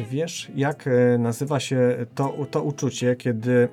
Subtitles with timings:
[0.00, 3.68] Czy wiesz, jak e, nazywa się to, to uczucie, kiedy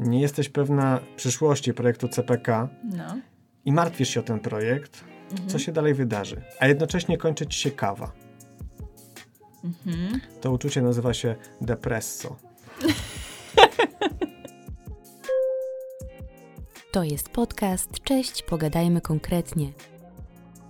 [0.00, 3.16] nie jesteś pewna przyszłości projektu CPK No.
[3.64, 5.48] i martwisz się o ten projekt, Mhm.
[5.48, 8.12] co się dalej wydarzy, a jednocześnie kończy ci się kawa?
[9.64, 10.20] Mhm.
[10.40, 12.36] To uczucie nazywa się depresso.
[16.92, 17.90] To jest podcast.
[18.04, 19.72] Cześć, pogadajmy konkretnie.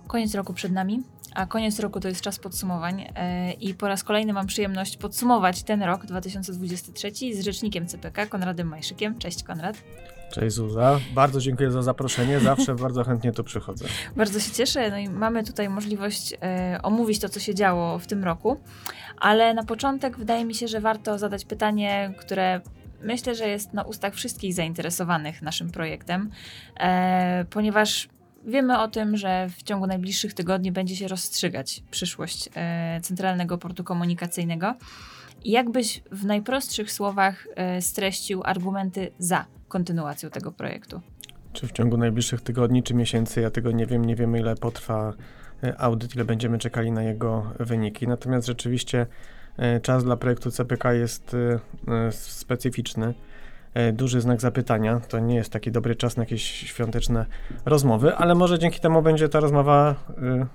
[0.07, 1.03] Koniec roku przed nami,
[1.35, 5.63] a koniec roku to jest czas podsumowań e, i po raz kolejny mam przyjemność podsumować
[5.63, 9.19] ten rok 2023 z rzecznikiem CPK, Konradem Majszykiem.
[9.19, 9.77] Cześć Konrad.
[10.31, 13.85] Cześć Zuza, bardzo dziękuję za zaproszenie, zawsze bardzo chętnie tu przychodzę.
[14.15, 18.07] Bardzo się cieszę, no i mamy tutaj możliwość e, omówić to, co się działo w
[18.07, 18.57] tym roku,
[19.17, 22.61] ale na początek wydaje mi się, że warto zadać pytanie, które
[23.01, 26.29] myślę, że jest na ustach wszystkich zainteresowanych naszym projektem,
[26.79, 28.09] e, ponieważ
[28.45, 33.83] wiemy o tym, że w ciągu najbliższych tygodni będzie się rozstrzygać przyszłość e, Centralnego Portu
[33.83, 34.75] Komunikacyjnego.
[35.45, 41.01] Jakbyś w najprostszych słowach e, streścił argumenty za kontynuacją tego projektu?
[41.53, 45.13] Czy w ciągu najbliższych tygodni czy miesięcy, ja tego nie wiem, nie wiemy ile potrwa
[45.63, 48.07] e, audyt, ile będziemy czekali na jego wyniki.
[48.07, 49.05] Natomiast rzeczywiście
[49.81, 51.35] czas dla projektu CPK jest
[52.11, 53.13] specyficzny.
[53.75, 55.01] E, Duży znak zapytania.
[55.09, 57.25] To nie jest taki dobry czas na jakieś świąteczne
[57.65, 60.45] rozmowy, ale może dzięki temu będzie ta rozmowa e,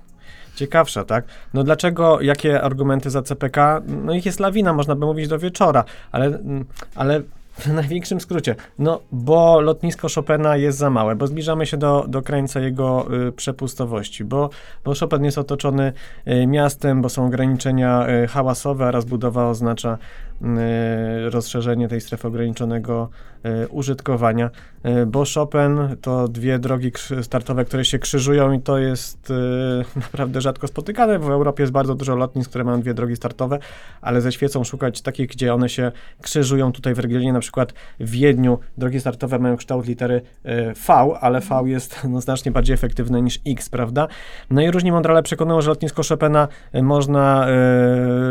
[0.55, 1.25] ciekawsza, tak?
[1.53, 3.81] No dlaczego, jakie argumenty za CPK?
[3.87, 8.55] No ich jest lawina, można by mówić do wieczora, ale, mm, ale w największym skrócie,
[8.79, 13.31] no bo lotnisko Chopina jest za małe, bo zbliżamy się do, do krańca jego y,
[13.31, 14.49] przepustowości, bo,
[14.83, 15.93] bo Chopin jest otoczony
[16.27, 20.30] y, miastem, bo są ograniczenia y, hałasowe, a rozbudowa oznacza y,
[21.29, 23.09] rozszerzenie tej strefy ograniczonego
[23.45, 24.49] y, użytkowania,
[24.85, 29.33] y, bo Chopin to dwie drogi startowe, które się krzyżują i to jest y,
[29.99, 31.19] naprawdę rzadko spotykane.
[31.19, 33.59] W Europie jest bardzo dużo lotnisk, które mają dwie drogi startowe,
[34.01, 38.09] ale ze świecą szukać takich, gdzie one się krzyżują tutaj w regionie, na przykład w
[38.09, 40.21] Wiedniu drogi startowe mają kształt litery
[40.87, 44.07] V, ale V jest no, znacznie bardziej efektywne niż X, prawda?
[44.49, 47.47] No i różni mądrale przekonują, że lotnisko Chopina można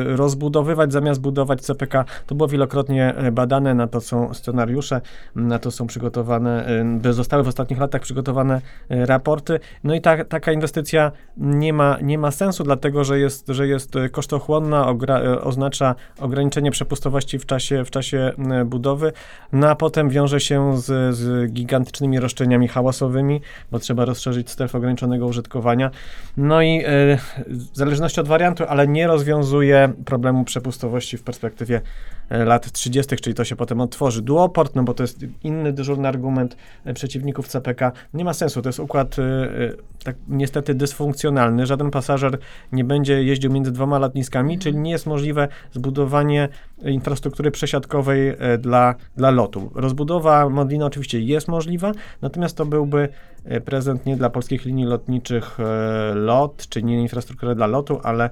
[0.06, 1.99] rozbudowywać zamiast budować CPK.
[2.26, 5.00] To było wielokrotnie e, badane, na to są scenariusze,
[5.34, 6.66] na to są przygotowane,
[7.04, 9.60] e, zostały w ostatnich latach przygotowane e, raporty.
[9.84, 13.94] No i ta, taka inwestycja nie ma, nie ma sensu, dlatego że jest, że jest
[14.12, 18.32] kosztochłonna, ogra, oznacza ograniczenie przepustowości w czasie, w czasie
[18.66, 19.12] budowy,
[19.52, 23.40] no a potem wiąże się z, z gigantycznymi roszczeniami hałasowymi,
[23.70, 25.90] bo trzeba rozszerzyć strefę ograniczonego użytkowania.
[26.36, 26.82] No i
[27.46, 31.80] w zależności od wariantu, ale nie rozwiązuje problemu przepustowości w perspektywie
[32.30, 34.22] lat 30., czyli to się potem otworzy.
[34.22, 37.92] Duoport, no bo to jest inny dyżurny argument e, przeciwników CPK.
[38.14, 39.72] Nie ma sensu, to jest układ e, e,
[40.04, 41.66] tak niestety dysfunkcjonalny.
[41.66, 42.38] Żaden pasażer
[42.72, 46.48] nie będzie jeździł między dwoma lotniskami, czyli nie jest możliwe zbudowanie
[46.82, 49.70] infrastruktury przesiadkowej e, dla, dla lotu.
[49.74, 53.08] Rozbudowa Modlina oczywiście jest możliwa, natomiast to byłby
[53.44, 58.24] e, prezent nie dla polskich linii lotniczych e, LOT, czy nie infrastruktury dla lotu, ale
[58.24, 58.30] e,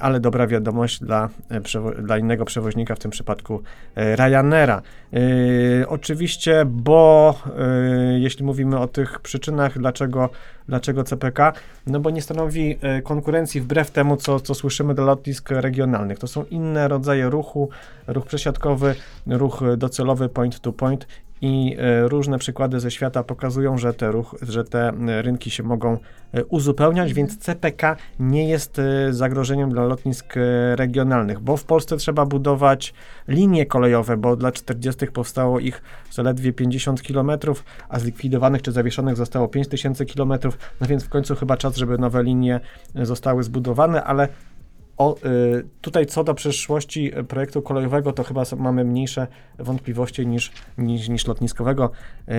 [0.00, 3.62] ale dobra wiadomość dla, e, dla innego przewoźnika, w tym przypadku
[3.96, 4.82] e, Ryanaira.
[5.12, 10.30] E, Oczywiście, bo e, jeśli mówimy o tych przyczynach, dlaczego,
[10.68, 11.52] dlaczego CPK,
[11.86, 16.18] no bo nie stanowi e, konkurencji wbrew temu, co, co słyszymy do lotnisk regionalnych.
[16.18, 17.68] To są inne rodzaje ruchu,
[18.06, 18.94] ruch przesiadkowy,
[19.26, 21.06] ruch e, docelowy point to point
[21.42, 25.62] i e, różne przykłady ze świata pokazują, że te, ruch, że te e, rynki się
[25.62, 25.98] mogą
[26.32, 28.80] e, uzupełniać, więc CPK nie jest
[29.10, 30.34] zagrożeniem dla lotnisk
[30.74, 32.94] regionalnych, bo w Polsce trzeba budować
[33.28, 37.30] linie kolejowe, bo dla 40 powstało ich zaledwie 50 km,
[37.88, 40.32] a zlikwidowanych czy zawieszonych zostało 5000 km,
[40.80, 42.60] no więc w końcu chyba czas, żeby nowe linie
[42.94, 44.28] zostały zbudowane, ale
[45.00, 45.16] o,
[45.58, 49.26] y, tutaj co do przyszłości y, projektu kolejowego, to chyba mamy mniejsze
[49.58, 51.90] wątpliwości niż, niż, niż lotniskowego.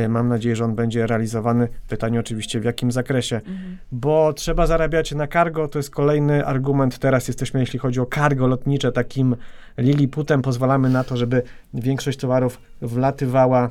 [0.05, 1.67] Y, mam nadzieję, że on będzie realizowany.
[1.89, 3.77] Pytanie oczywiście w jakim zakresie, Mhm.
[3.91, 6.99] bo trzeba zarabiać na cargo, to jest kolejny argument.
[6.99, 9.35] Teraz jesteśmy, jeśli chodzi o cargo lotnicze, takim
[9.77, 10.41] liliputem.
[10.41, 11.43] Pozwalamy na to, żeby
[11.73, 13.69] większość towarów wlatywała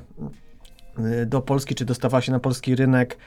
[1.27, 3.19] do Polski, czy dostawała się na polski rynek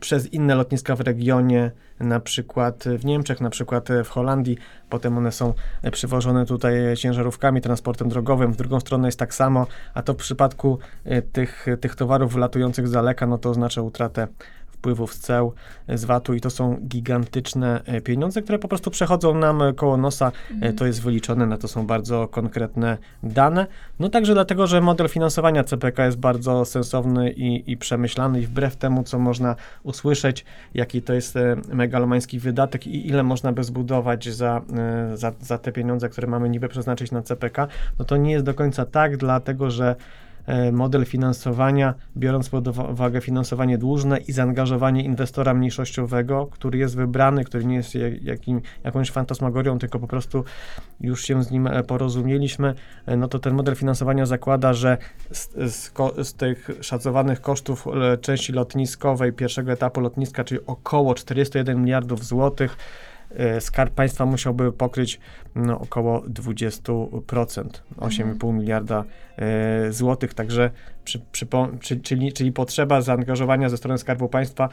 [0.00, 4.58] przez inne lotniska w regionie, na przykład w Niemczech, na przykład w Holandii.
[4.90, 5.54] Potem one są
[5.92, 8.52] przywożone tutaj ciężarówkami, transportem drogowym.
[8.52, 12.88] W drugą stronę jest tak samo, a to w przypadku y, tych, tych towarów wylatujących
[12.88, 14.28] z daleka, no to oznacza utratę
[14.84, 15.52] wpływów z ceł,
[15.88, 20.32] z VAT-u i to są gigantyczne pieniądze, które po prostu przechodzą nam koło nosa.
[20.50, 20.76] Mhm.
[20.76, 23.66] To jest wyliczone, na to są bardzo konkretne dane.
[24.00, 28.76] No także dlatego, że model finansowania CPK jest bardzo sensowny i, i przemyślany i wbrew
[28.76, 30.44] temu, co można usłyszeć,
[30.74, 31.38] jaki to jest
[31.72, 34.62] megalomański wydatek i ile można by zbudować za,
[35.14, 38.54] za, za te pieniądze, które mamy niby przeznaczyć na CPK, no to nie jest do
[38.54, 39.96] końca tak, dlatego że e,
[40.72, 47.64] model finansowania, biorąc pod uwagę finansowanie dłużne i zaangażowanie inwestora mniejszościowego, który jest wybrany, który
[47.64, 50.44] nie jest jakim, jakąś fantasmagorią, tylko po prostu
[51.00, 52.74] już się z nim e, porozumieliśmy,
[53.06, 54.98] e, no to ten model finansowania zakłada, że
[55.32, 55.92] z, z,
[56.22, 57.86] z tych szacowanych kosztów
[58.20, 63.13] części lotniskowej pierwszego etapu lotniska, czyli około 41 miliardów złotych, E,
[63.60, 65.20] Skarb Państwa musiałby pokryć
[65.54, 67.64] no, około 20%,
[67.96, 68.56] 8,5 mhm.
[68.58, 69.04] miliarda
[69.36, 70.70] e, złotych, także
[71.04, 71.46] przy, przy,
[71.80, 74.68] przy, czyli, czyli potrzeba zaangażowania ze strony Skarbu Państwa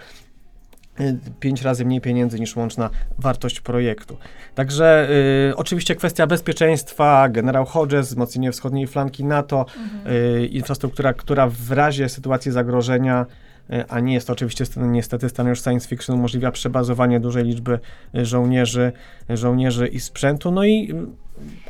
[1.00, 2.90] e, pięć razy mniej pieniędzy niż łączna
[3.20, 4.18] wartość projektu.
[4.56, 5.10] Także
[5.50, 10.14] y, oczywiście kwestia bezpieczeństwa, generał Hodges, wzmocnienie wschodniej flanki NATO, mhm.
[10.16, 13.41] y, infrastruktura, która w razie sytuacji zagrożenia E,
[13.90, 17.80] a nie jest to oczywiście niestety scenariusz science fiction, umożliwia przebazowanie dużej liczby
[18.16, 18.92] e, żołnierzy,
[19.30, 20.52] e, żołnierzy i sprzętu.
[20.52, 20.94] No i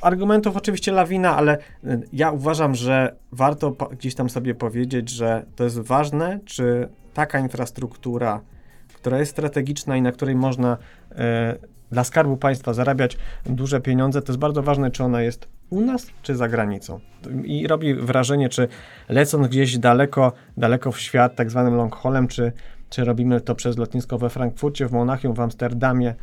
[0.02, 1.58] argumentów oczywiście lawina, ale
[2.14, 8.42] ja uważam, że warto gdzieś tam sobie powiedzieć, że to jest ważne, czy taka infrastruktura,
[8.94, 10.78] która jest strategiczna i na której można
[11.92, 16.08] dla Skarbu Państwa zarabiać duże pieniądze, to jest bardzo ważne, czy ona jest u nas,
[16.22, 17.00] czy za granicą.
[17.44, 18.68] I robi wrażenie, czy
[19.10, 22.52] lecąc gdzieś daleko, daleko w świat, tak zwanym long haulem, czy,
[22.90, 26.16] czy robimy to przez lotnisko we Frankfurcie, w Monachium, w Amsterdamie,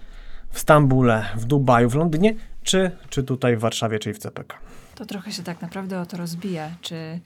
[0.50, 4.58] w Stambule, w Dubaju, w Londynie, czy, czy tutaj w Warszawie, czyli w CPK.
[4.94, 7.20] To trochę się tak naprawdę o to rozbija, czy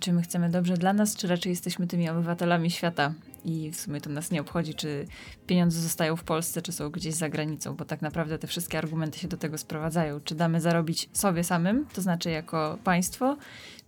[0.00, 3.12] czy my chcemy dobrze dla nas, czy raczej jesteśmy tymi obywatelami świata
[3.44, 5.06] i w sumie to nas nie obchodzi, czy
[5.46, 9.18] pieniądze zostają w Polsce, czy są gdzieś za granicą, bo tak naprawdę te wszystkie argumenty
[9.18, 10.20] się do tego sprowadzają.
[10.20, 13.36] Czy damy zarobić sobie samym, to znaczy jako państwo,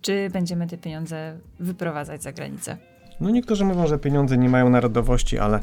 [0.00, 2.76] czy będziemy te pieniądze wyprowadzać za granicę?
[3.20, 5.60] No niektórzy mówią, że pieniądze nie mają narodowości, ale,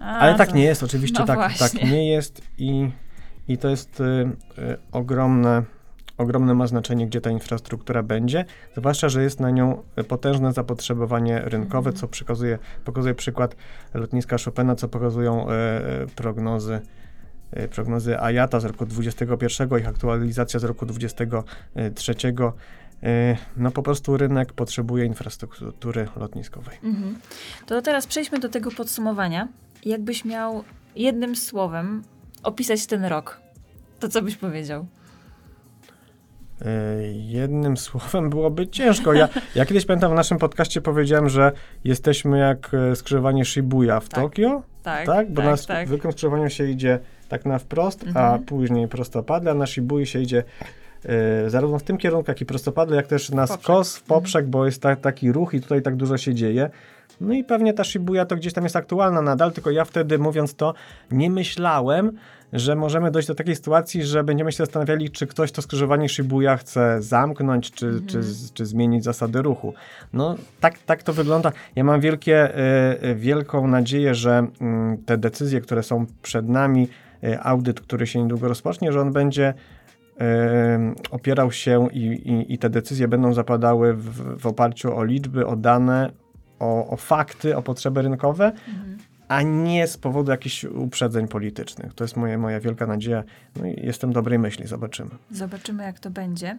[0.00, 0.82] A, ale tak to, nie jest.
[0.82, 2.90] Oczywiście no tak, tak nie jest i,
[3.48, 4.04] i to jest y,
[4.58, 5.62] y, ogromne
[6.18, 8.44] ogromne ma znaczenie, gdzie ta infrastruktura będzie,
[8.76, 13.56] zwłaszcza, że jest na nią potężne zapotrzebowanie rynkowe, co przekazuje, pokazuje przykład
[13.94, 16.80] lotniska Chopina, co pokazują e, prognozy
[17.50, 22.14] e, prognozy IATA z roku 2021, ich aktualizacja z roku 2023.
[23.02, 26.78] E, no po prostu rynek potrzebuje infrastruktury lotniskowej.
[26.82, 27.18] Mhm.
[27.66, 29.48] To teraz przejdźmy do tego podsumowania.
[29.84, 30.64] Jakbyś miał
[30.96, 32.02] jednym słowem
[32.42, 33.40] opisać ten rok,
[34.00, 34.86] to co byś powiedział?
[36.64, 36.68] E,
[37.12, 39.12] jednym słowem byłoby ciężko.
[39.12, 41.52] Ja, ja kiedyś pamiętam w naszym podcaście powiedziałem, że
[41.84, 44.24] jesteśmy jak e, skrzyżowanie Shibuya w tak.
[44.24, 44.62] Tokio.
[44.82, 45.32] Tak, tak?
[45.32, 45.88] Bo tak, na tak.
[45.88, 46.98] zwykłym skrzyżowaniu się idzie
[47.28, 48.26] tak na wprost, mhm.
[48.26, 50.44] a później prostopadle, a na Shibui się idzie
[51.46, 53.62] y, zarówno w tym kierunku, jak i prostopadle, jak też na poprzek.
[53.62, 54.50] skos, w poprzek, mhm.
[54.50, 56.70] bo jest ta, taki ruch i tutaj tak dużo się dzieje.
[57.20, 60.54] No i pewnie ta Shibuya to gdzieś tam jest aktualna nadal, tylko ja wtedy mówiąc
[60.54, 60.74] to
[61.10, 62.12] nie myślałem,
[62.52, 66.56] że możemy dojść do takiej sytuacji, że będziemy się zastanawiali, czy ktoś to skrzyżowanie Shibuya
[66.58, 68.06] chce zamknąć, czy, mhm.
[68.06, 68.22] czy,
[68.54, 69.74] czy zmienić zasady ruchu.
[70.12, 71.52] No tak, tak to wygląda.
[71.76, 72.58] Ja mam wielkie,
[73.04, 74.46] y, wielką nadzieję, że
[74.94, 76.88] y, te decyzje, które są przed nami,
[77.24, 79.54] y, audyt, który się niedługo rozpocznie, że on będzie
[81.10, 85.56] opierał się i, i, i, te decyzje będą zapadały w, w oparciu o liczby, o
[85.56, 86.10] dane,
[86.58, 88.95] o, o fakty, o potrzeby rynkowe, mhm.
[89.28, 91.94] A nie z powodu jakichś uprzedzeń politycznych.
[91.94, 93.24] To jest moje, moja wielka nadzieja.
[93.56, 95.10] No i jestem dobrej myśli, zobaczymy.
[95.30, 96.58] Zobaczymy, jak to będzie.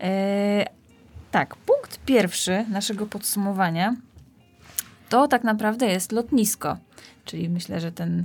[0.00, 0.64] E,
[1.30, 3.96] tak, punkt pierwszy naszego podsumowania
[5.08, 6.76] to tak naprawdę jest lotnisko.
[7.24, 8.24] Czyli myślę, że ten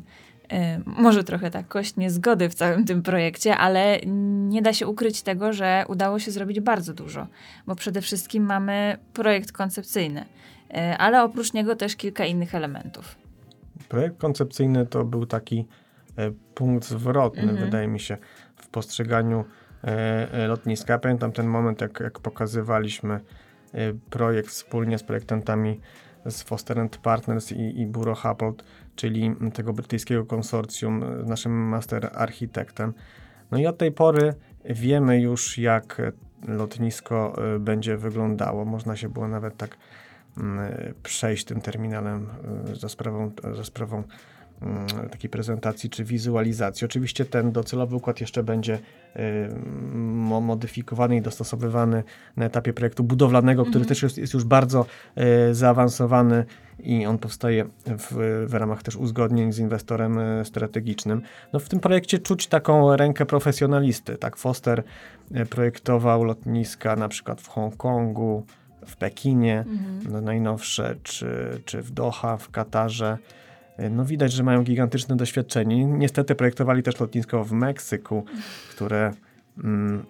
[0.52, 4.00] e, może trochę tak kość niezgody w całym tym projekcie, ale
[4.50, 7.28] nie da się ukryć tego, że udało się zrobić bardzo dużo,
[7.68, 10.26] bo przede wszystkim mamy projekt koncepcyjny.
[10.74, 13.16] E, ale oprócz niego też kilka innych elementów.
[13.90, 15.68] Projekt koncepcyjny to był taki
[16.18, 17.58] e, punkt zwrotny, mhm.
[17.58, 18.18] wydaje mi się,
[18.56, 19.46] w postrzeganiu
[19.84, 21.00] e, lotniska.
[21.00, 23.20] Pamiętam ten moment, jak, jak pokazywaliśmy
[24.10, 25.80] projekt wspólnie z projektantami
[26.26, 28.64] z Foster Partners i, i Bureau Happold,
[28.96, 32.94] czyli tego brytyjskiego konsorcjum z naszym master architektem.
[33.52, 34.34] No i od tej pory
[34.66, 36.02] wiemy już, jak
[36.48, 38.66] lotnisko będzie wyglądało.
[38.66, 39.78] Można się było nawet tak
[41.04, 42.28] przejść tym terminalem
[42.74, 44.04] za sprawą, za sprawą
[44.62, 46.86] mm, takiej prezentacji czy wizualizacji.
[46.86, 48.80] Oczywiście ten docelowy układ jeszcze będzie
[49.16, 49.20] y,
[50.42, 52.04] modyfikowany i dostosowywany
[52.38, 53.90] na etapie projektu budowlanego, który Mhm.
[53.90, 54.86] też jest, jest już bardzo
[55.50, 56.46] y, zaawansowany
[56.80, 61.22] i on powstaje w, w ramach też uzgodnień z inwestorem y, strategicznym.
[61.54, 64.18] No w tym projekcie czuć taką rękę profesjonalisty.
[64.18, 64.84] Tak, Foster
[65.36, 68.46] y, projektował lotniska na przykład w Hongkongu,
[68.86, 70.00] w Pekinie, Mhm.
[70.12, 73.18] no, najnowsze, czy, czy w Doha, w Katarze.
[73.92, 75.86] No widać, że mają gigantyczne doświadczenie.
[75.86, 78.26] Niestety projektowali też lotnisko w Meksyku,
[78.70, 79.14] które
[79.64, 80.06] mm,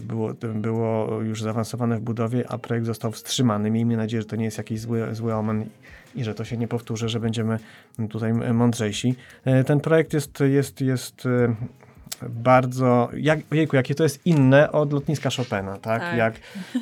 [0.00, 3.70] było, było już zaawansowane w budowie, a projekt został wstrzymany.
[3.70, 5.66] Miejmy nadzieję, że to nie jest jakiś zły, zły omen
[6.14, 7.58] i, że to się nie powtórzy, że będziemy
[8.10, 9.14] tutaj mądrzejsi.
[9.44, 11.54] E, Ten projekt jest, jest, jest e,
[12.22, 16.02] bardzo, jak, ojejku, jakie to jest inne od lotniska Chopina, tak?
[16.02, 16.16] Tak.
[16.16, 16.34] Jak,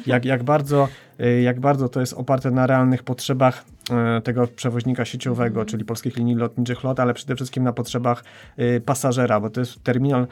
[0.06, 5.04] jak, jak, bardzo, e, jak bardzo to jest oparte na realnych potrzebach e, tego przewoźnika
[5.04, 5.66] sieciowego, Mhm.
[5.66, 8.24] czyli polskich linii lotniczych LOT, ale przede wszystkim na potrzebach
[8.56, 10.26] e, pasażera, bo to jest terminal,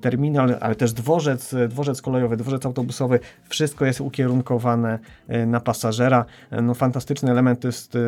[0.00, 4.98] terminal, ale też dworzec, dworzec kolejowy, dworzec autobusowy, wszystko jest ukierunkowane
[5.46, 6.24] na pasażera.
[6.62, 7.98] No, fantastyczny element jest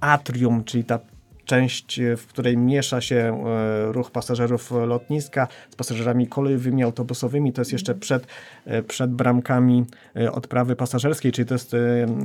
[0.00, 0.98] atrium, czyli ta
[1.46, 7.52] część, e, w której miesza się e, ruch pasażerów lotniska z pasażerami kolejowymi, autobusowymi.
[7.52, 8.26] To jest jeszcze przed,
[8.64, 9.84] e, przed bramkami
[10.32, 11.76] odprawy pasażerskiej, czyli to jest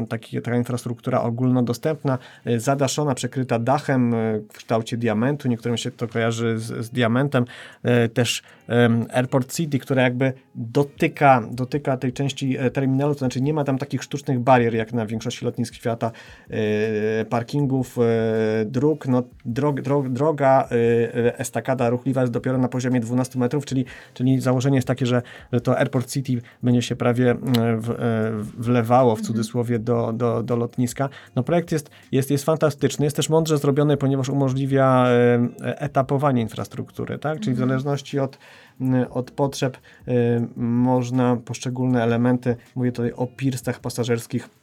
[0.10, 2.18] taki, taka infrastruktura ogólnodostępna,
[2.58, 4.12] zadaszona, przekryta dachem
[4.50, 5.48] w kształcie diamentu.
[5.48, 7.46] Niektórym się to kojarzy z, z diamentem.
[8.14, 8.44] Też
[9.14, 13.78] Airport City, która jakby dotyka, dotyka tej części e, terminalu, to znaczy nie ma tam
[13.78, 16.12] takich sztucznych barier, jak na większości lotnisk świata,
[16.50, 18.02] e, parkingów, e,
[18.66, 20.70] dróg, no drog, drog, droga,
[21.38, 25.22] estakada ruchliwa jest dopiero na poziomie 12 metrów, czyli, czyli założenie jest takie, że,
[25.54, 27.36] że to Airport City będzie się prawie
[27.78, 27.96] w,
[28.58, 31.10] wlewało w cudzysłowie do, do, do lotniska.
[31.36, 35.08] No projekt jest, jest, jest fantastyczny, jest też mądrze zrobiony, ponieważ umożliwia
[35.62, 37.40] etapowanie infrastruktury, tak?
[37.40, 38.38] Czyli w zależności od,
[39.10, 39.78] od potrzeb
[40.08, 40.12] e,
[40.56, 44.61] można poszczególne elementy, mówię tutaj o pirstach pasażerskich, y,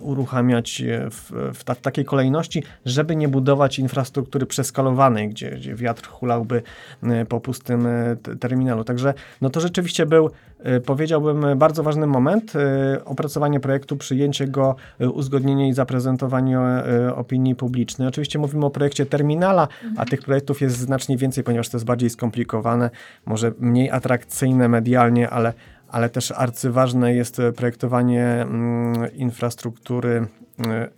[0.00, 6.08] uruchamiać e, w, w ta, takiej kolejności, żeby nie budować infrastruktury przeskalowanej, gdzie, gdzie wiatr
[6.08, 6.62] hulałby
[7.02, 7.88] e, po pustym
[8.40, 8.84] terminalu.
[8.84, 10.30] Także no to rzeczywiście był,
[10.86, 12.52] powiedziałbym, bardzo ważny moment.
[13.04, 14.76] Opracowanie projektu, przyjęcie go,
[15.12, 16.58] uzgodnienie i zaprezentowanie
[17.14, 18.08] opinii publicznej.
[18.08, 22.10] Oczywiście mówimy o projekcie terminala, a tych projektów jest znacznie więcej, ponieważ to jest bardziej
[22.10, 22.90] skomplikowane,
[23.26, 25.52] może mniej atrakcyjne medialnie, ale
[25.92, 30.26] ale też arcyważne jest projektowanie mm, infrastruktury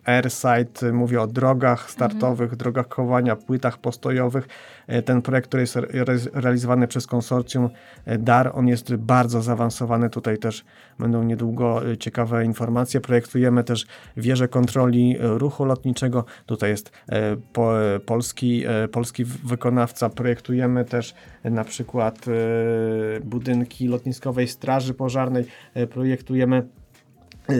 [0.04, 4.48] airside, mówię o drogach startowych, drogach kołania, płytach postojowych.
[4.86, 5.86] E, Ten projekt, który jest re-
[6.32, 7.68] realizowany przez konsorcjum
[8.04, 10.10] e, DAR, on jest bardzo zaawansowany.
[10.10, 10.64] Tutaj też
[10.98, 13.00] będą niedługo e, ciekawe informacje.
[13.00, 16.24] Projektujemy też wieżę kontroli e, ruchu lotniczego.
[16.46, 20.08] Tutaj jest e, po, e, polski, e, polski wykonawca.
[20.10, 25.44] Projektujemy też e, na przykład e, budynki lotniskowej straży pożarnej.
[25.74, 26.83] E, Projektujemy e,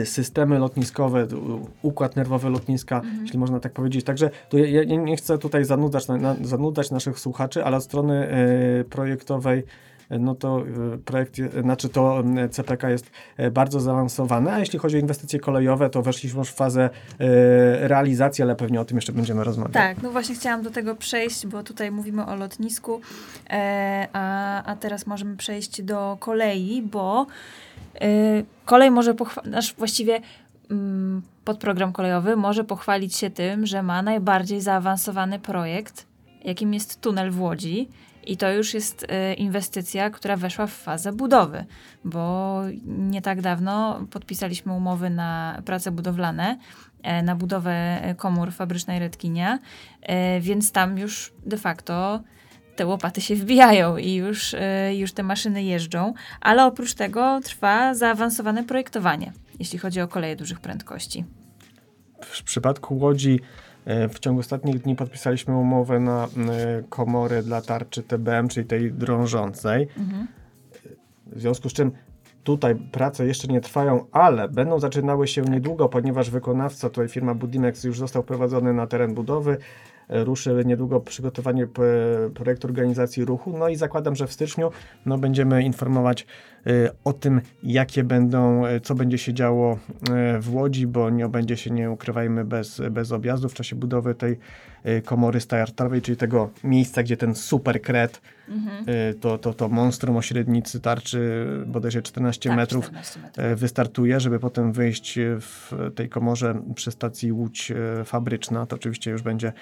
[0.05, 1.27] systemy lotniskowe,
[1.81, 4.05] układ nerwowy lotniska, jeśli można tak powiedzieć.
[4.05, 8.27] Także tu ja, ja nie chcę tutaj zanudzać, na, zanudzać naszych słuchaczy, ale od strony
[8.29, 9.63] e, projektowej
[10.09, 10.63] e, no to
[11.05, 13.11] projekt, je- znaczy to CPK jest
[13.51, 16.89] bardzo zaawansowane, a jeśli chodzi o inwestycje kolejowe, to weszliśmy już w fazę
[17.81, 19.73] realizacji, ale pewnie o tym jeszcze będziemy rozmawiać.
[19.73, 23.01] Tak, no właśnie chciałam do tego przejść, bo tutaj mówimy o lotnisku,
[23.49, 27.25] e, a, a teraz możemy przejść do kolei, bo
[28.65, 30.21] kolej może pochwalić, nasz właściwie
[30.71, 36.05] mm, podprogram kolejowy może pochwalić się tym, że ma najbardziej zaawansowany projekt,
[36.43, 37.89] jakim jest tunel w Łodzi.
[38.27, 41.65] I to już jest e, inwestycja, która weszła w fazę budowy,
[42.05, 46.57] bo nie tak dawno podpisaliśmy umowy na prace budowlane,
[47.03, 49.59] e, na budowę e, komór fabrycznej Redkinia,
[50.01, 52.23] e, więc tam już de facto
[52.75, 57.93] te łopaty się wbijają i już, e, już te maszyny jeżdżą, ale oprócz tego trwa
[57.93, 61.25] zaawansowane projektowanie, jeśli chodzi o koleje dużych prędkości.
[62.21, 63.39] W przypadku Łodzi
[63.85, 66.27] e, w ciągu ostatnich dni podpisaliśmy umowę na e,
[66.89, 69.87] komory dla tarczy TBM, czyli tej drążącej.
[69.97, 70.27] Mhm.
[71.25, 71.91] W związku z czym
[72.43, 77.83] tutaj prace jeszcze nie trwają, ale będą zaczynały się niedługo, ponieważ wykonawca, tutaj firma Budimex
[77.83, 79.57] już został wprowadzony na teren budowy.
[80.09, 81.81] E, Ruszy niedługo przygotowanie p-
[82.33, 83.57] projektu organizacji ruchu.
[83.57, 84.71] No i zakładam, że w styczniu
[85.05, 86.25] no, będziemy informować
[87.03, 89.79] o tym, jakie będą, co będzie się działo
[90.39, 94.37] w Łodzi, bo nie będzie się, nie ukrywajmy, bez, bez objazdu w czasie budowy tej
[95.05, 98.85] komory startowej, czyli tego miejsca, gdzie ten super kret, mhm.
[99.19, 104.39] to, to, to monstrum o średnicy tarczy bodajże 14 tak, metrów, 14 metrów wystartuje, żeby
[104.39, 107.71] potem wyjść w tej komorze przy stacji Łódź
[108.05, 108.65] Fabryczna.
[108.65, 109.53] To oczywiście już będzie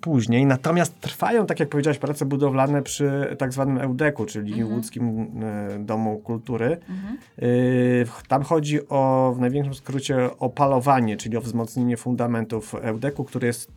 [0.00, 0.46] później.
[0.46, 4.72] Natomiast trwają, tak jak powiedziałeś, prace budowlane przy tak zwanym EUDEK-u, czyli mhm.
[4.72, 6.78] Łódzkim e, Domu Kultury.
[6.88, 7.18] Mhm.
[7.38, 13.46] E, tam chodzi o, w największym skrócie, o palowanie, czyli o wzmocnienie fundamentów EUDEK-u, który
[13.46, 13.72] jest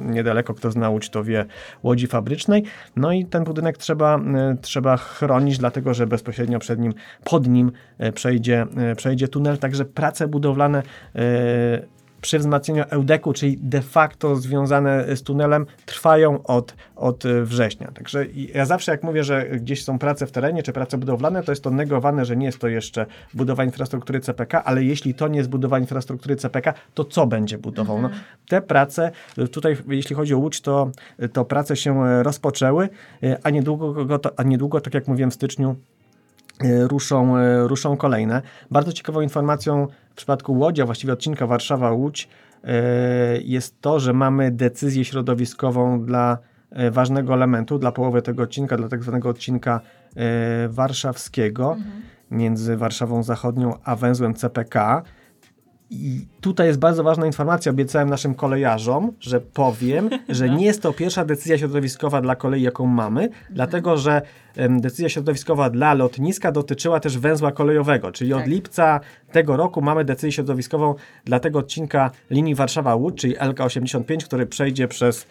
[0.00, 1.46] niedaleko, kto zna Łódź, to wie,
[1.82, 2.64] Łodzi Fabrycznej.
[2.96, 4.20] No i ten budynek trzeba,
[4.60, 6.92] trzeba chronić, dlatego że bezpośrednio przed nim,
[7.24, 7.72] pod nim
[8.14, 10.82] przejdzie, przejdzie tunel, także prace budowlane
[12.22, 17.90] przy wzmacnianiu Eudeku, czyli de facto związane z tunelem, trwają od, od września.
[17.94, 21.52] Także ja zawsze jak mówię, że gdzieś są prace w terenie, czy prace budowlane, to
[21.52, 25.38] jest to negowane, że nie jest to jeszcze budowa infrastruktury CPK, ale jeśli to nie
[25.38, 28.02] jest budowa infrastruktury CPK, to co będzie budował?
[28.02, 28.24] No, mhm.
[28.48, 29.10] te prace,
[29.52, 30.90] tutaj jeśli chodzi o Łódź, to,
[31.32, 32.88] to prace się rozpoczęły,
[33.42, 35.76] a niedługo, a niedługo, tak jak mówiłem w styczniu,
[36.64, 37.34] ruszą,
[37.66, 38.42] ruszą kolejne.
[38.70, 42.28] Bardzo ciekawą informacją w przypadku Łodzi, a właściwie odcinka Warszawa-Łódź,
[42.64, 46.38] e, jest to, że mamy decyzję środowiskową dla
[46.70, 49.80] e, ważnego elementu, dla połowy tego odcinka, dla tak zwanego odcinka
[50.16, 52.02] e, warszawskiego mhm.
[52.30, 55.02] między Warszawą Zachodnią a węzłem CPK.
[55.94, 57.72] I tutaj jest bardzo ważna informacja.
[57.72, 62.86] Obiecałem naszym kolejarzom, że powiem, że nie jest to pierwsza decyzja środowiskowa dla kolei, jaką
[62.86, 64.22] mamy, dlatego że
[64.70, 68.40] decyzja środowiskowa dla lotniska dotyczyła też węzła kolejowego, czyli tak.
[68.40, 69.00] od lipca
[69.32, 70.94] tego roku mamy decyzję środowiskową
[71.24, 75.26] dla tego odcinka linii Warszawa-Łódź, czyli LK85, który przejdzie przez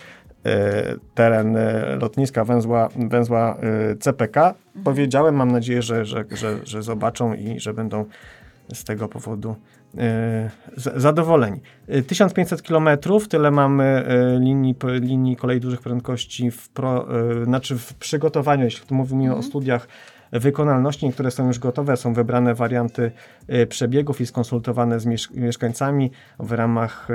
[0.45, 4.47] e, teren e, lotniska węzła, węzła e, CPK.
[4.47, 4.83] Mhm.
[4.83, 8.05] Powiedziałem, mam nadzieję, że, że, że, że zobaczą i że będą
[8.73, 9.55] z tego powodu
[10.75, 11.61] zadowoleni.
[12.07, 12.89] 1500 e, km,
[13.29, 17.07] tyle mamy e, linii, linii kolei dużych prędkości w, pro,
[17.43, 19.39] znaczy w przygotowaniu, jeśli mówimy mhm.
[19.39, 19.87] o studiach
[20.31, 21.05] wykonalności.
[21.05, 23.11] Niektóre są już gotowe, są wybrane warianty
[23.69, 27.07] przebiegów i skonsultowane z mieszkańcami w ramach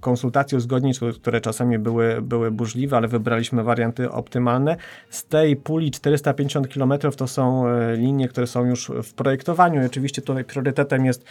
[0.00, 4.76] konsultacji uzgodnień, które czasami były, były burzliwe, ale wybraliśmy warianty optymalne.
[5.10, 7.64] Z tej puli 450 km to są
[7.96, 11.24] linie, które są już w projektowaniu oczywiście tutaj priorytetem jest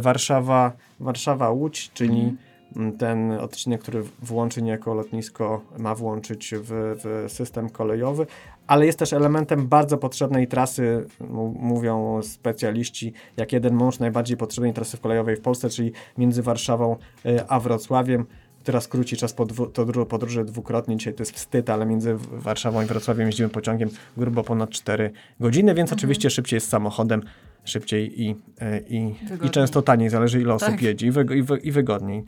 [0.00, 2.36] Warszawa, Warszawa Łódź, czyli
[2.76, 2.98] mhm.
[2.98, 8.26] ten odcinek, który włączy niejako lotnisko, ma włączyć w, w, system kolejowy,
[8.70, 11.06] ale jest też elementem bardzo potrzebnej trasy,
[11.54, 16.96] mówią specjaliści, jak jeden mąż najbardziej potrzebnej trasy kolejowej w Polsce, czyli między Warszawą
[17.26, 18.26] e, a Wrocławiem
[18.62, 20.96] która skróci czas podróży, podróży dwukrotnie.
[20.96, 25.10] Dzisiaj to jest wstyd, ale między Warszawą i Wrocławiem jeździmy pociągiem grubo ponad 4
[25.40, 25.98] godziny, więc mhm.
[25.98, 27.22] oczywiście szybciej jest samochodem,
[27.64, 30.82] szybciej i, e, i, i często taniej, zależy ile osób tak.
[30.82, 32.24] jedzie i, i, wy, i wygodniej.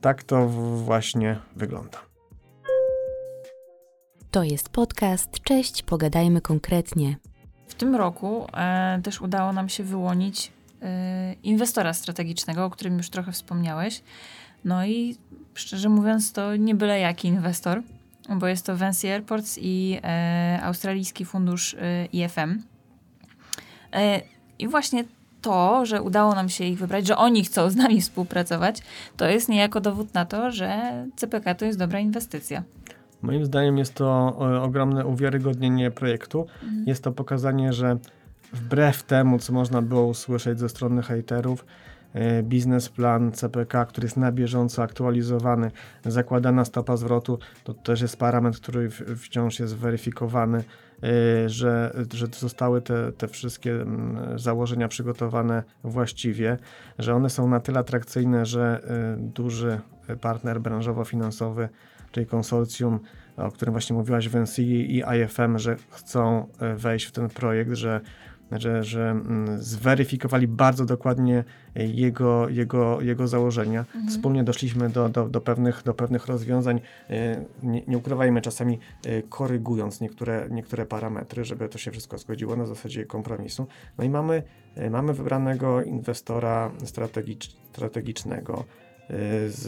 [0.00, 0.48] Tak to
[0.84, 2.11] właśnie wygląda.
[4.32, 5.30] To jest podcast.
[5.44, 7.16] Cześć, pogadajmy konkretnie.
[7.66, 13.10] W tym roku e, też udało nam się wyłonić e, inwestora strategicznego, o którym już
[13.10, 14.02] trochę wspomniałeś.
[14.64, 15.16] No i
[15.54, 17.82] szczerze mówiąc, to nie byle jaki inwestor,
[18.28, 22.62] bo jest to Vinci Airports i e, australijski fundusz e, IFM.
[23.92, 24.20] E,
[24.58, 25.04] I właśnie
[25.42, 28.78] to, że udało nam się ich wybrać, że oni chcą z nami współpracować,
[29.16, 32.62] to jest niejako dowód na to, że CPK to jest dobra inwestycja.
[33.22, 36.46] Moim zdaniem jest to e, ogromne uwiarygodnienie projektu.
[36.62, 36.84] Mhm.
[36.86, 37.96] Jest to pokazanie, że
[38.52, 41.64] wbrew temu, co można było usłyszeć ze strony hejterów,
[42.14, 45.70] E, biznesplan CPK, który jest na bieżąco aktualizowany,
[46.04, 50.64] zakładana stopa zwrotu, to też jest parametr, który wciąż jest weryfikowany,
[51.02, 56.58] e, że, że zostały te, te wszystkie mm, założenia przygotowane właściwie,
[56.98, 58.80] że one są na tyle atrakcyjne, że
[59.18, 59.80] duży
[60.20, 61.68] partner branżowo-finansowy,
[62.12, 63.00] czyli konsorcjum,
[63.36, 66.46] o którym właśnie mówiłaś, Vinci i IFM, że chcą
[66.76, 68.00] wejść w ten projekt, że
[68.58, 71.44] że, że mm, zweryfikowali bardzo dokładnie
[71.74, 73.80] jego, jego, jego założenia.
[73.80, 74.08] Mhm.
[74.08, 79.22] Wspólnie doszliśmy do, do, do, pewnych, do pewnych rozwiązań, e, nie, nie ukrywajmy, czasami e,
[79.22, 83.66] korygując niektóre, niektóre parametry, żeby to się wszystko zgodziło na zasadzie kompromisu.
[83.98, 84.42] No i mamy,
[84.74, 88.64] e, mamy wybranego inwestora strategicz, strategicznego
[89.48, 89.60] z,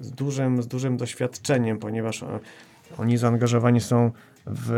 [0.00, 2.24] z, dużym, z dużym doświadczeniem, ponieważ
[2.98, 4.10] oni zaangażowani są
[4.46, 4.70] w,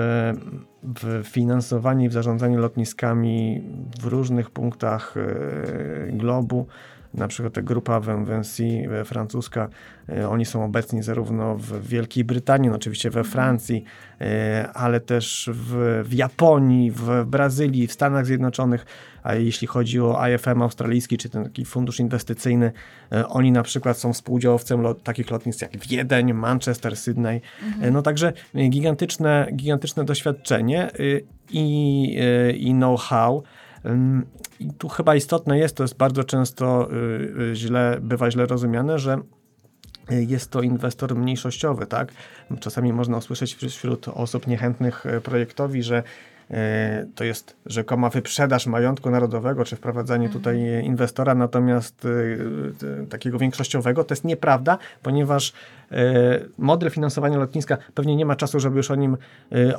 [0.83, 3.62] w finansowanie i w zarządzanie lotniskami
[4.01, 6.66] w różnych punktach e, globu.
[7.14, 9.69] Na przykład grupa Vinci francuska,
[10.29, 13.85] oni są obecni zarówno w Wielkiej Brytanii, no oczywiście we Francji,
[14.75, 18.87] ale też w, w Japonii, w Brazylii, w Stanach Zjednoczonych,
[19.23, 22.73] a jeśli chodzi o IFM australijski, czy ten taki fundusz inwestycyjny,
[23.29, 27.40] oni na przykład są współudziałowcem lot, takich lotnisk jak Wiedeń, Manchester, Sydney.
[27.62, 27.92] Mhm.
[27.92, 28.33] No także
[28.71, 30.90] gigantyczne, gigantyczne doświadczenie
[31.51, 32.19] i,
[32.59, 33.42] i know-how.
[34.61, 36.94] I tu chyba istotne jest, to jest bardzo często y,
[37.53, 39.18] y, źle, bywa źle rozumiane, że
[40.11, 42.12] jest to inwestor mniejszościowy, tak?
[42.61, 46.03] Czasami można usłyszeć wśród osób niechętnych projektowi, że
[47.14, 50.42] to jest rzekoma wyprzedaż majątku narodowego, czy wprowadzanie mhm.
[50.42, 52.09] tutaj inwestora, natomiast e,
[53.02, 55.52] e, takiego większościowego, to jest nieprawda, ponieważ
[56.59, 59.16] model finansowania lotniska, pewnie nie ma czasu, żeby już o nim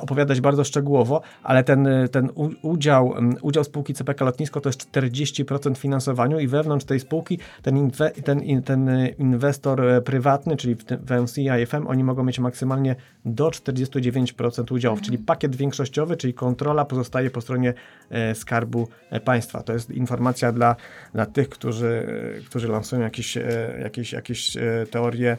[0.00, 2.28] opowiadać bardzo szczegółowo, ale ten, ten
[2.62, 8.10] udział, udział spółki CPK Lotnisko to jest 40% finansowaniu i wewnątrz tej spółki ten, inwe,
[8.10, 14.72] ten, ten inwestor prywatny, czyli w VMC i IFM, oni mogą mieć maksymalnie do 49%
[14.72, 15.04] udziałów, mhm.
[15.04, 17.74] czyli pakiet większościowy, czyli kontrola pozostaje po stronie
[18.10, 19.62] e, Skarbu e, Państwa.
[19.62, 20.76] To jest informacja dla,
[21.14, 22.06] dla tych, którzy,
[22.38, 23.38] e, którzy lansują jakieś,
[23.82, 24.56] jakieś, jakieś
[24.90, 25.36] teorie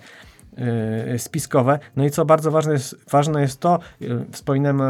[1.18, 1.80] spiskowe.
[1.96, 3.80] No i co bardzo ważne jest, ważne jest to,
[4.32, 4.82] wspominałem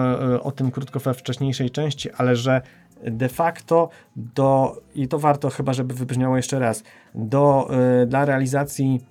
[0.41, 2.61] o tym krótko we wcześniejszej części, ale że
[3.03, 6.83] de facto do, i to warto chyba, żeby wybrzmiało jeszcze raz,
[7.15, 7.69] do,
[8.07, 9.01] dla realizacji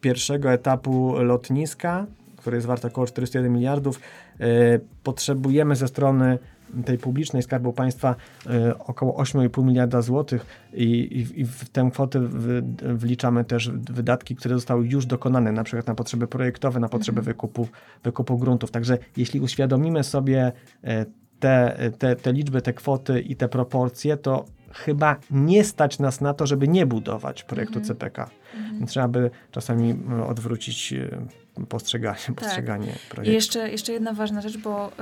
[0.00, 2.06] pierwszego etapu lotniska,
[2.44, 4.00] który jest wart około 41 miliardów,
[4.40, 6.38] E, potrzebujemy ze strony
[6.84, 12.20] tej publicznej Skarbu Państwa e, około 8,5 miliarda złotych i, i, i, w tę kwotę
[12.20, 17.18] w, wliczamy też wydatki, które zostały już dokonane, na przykład na potrzeby projektowe, na potrzeby
[17.18, 17.34] mhm.
[17.34, 17.68] wykupu,
[18.04, 18.70] wykupu gruntów.
[18.70, 20.52] Także jeśli uświadomimy sobie
[20.84, 21.06] e,
[21.40, 26.34] te, te, te liczby, te kwoty i te proporcje, to chyba nie stać nas na
[26.34, 27.84] to, żeby nie budować projektu mhm.
[27.84, 28.30] CPK.
[28.54, 28.86] Mhm.
[28.86, 29.94] Trzeba by czasami
[30.28, 30.94] odwrócić
[31.68, 32.34] postrzeganie, tak.
[32.34, 33.30] postrzeganie projektu.
[33.30, 34.92] I jeszcze, jeszcze jedna ważna rzecz, bo y,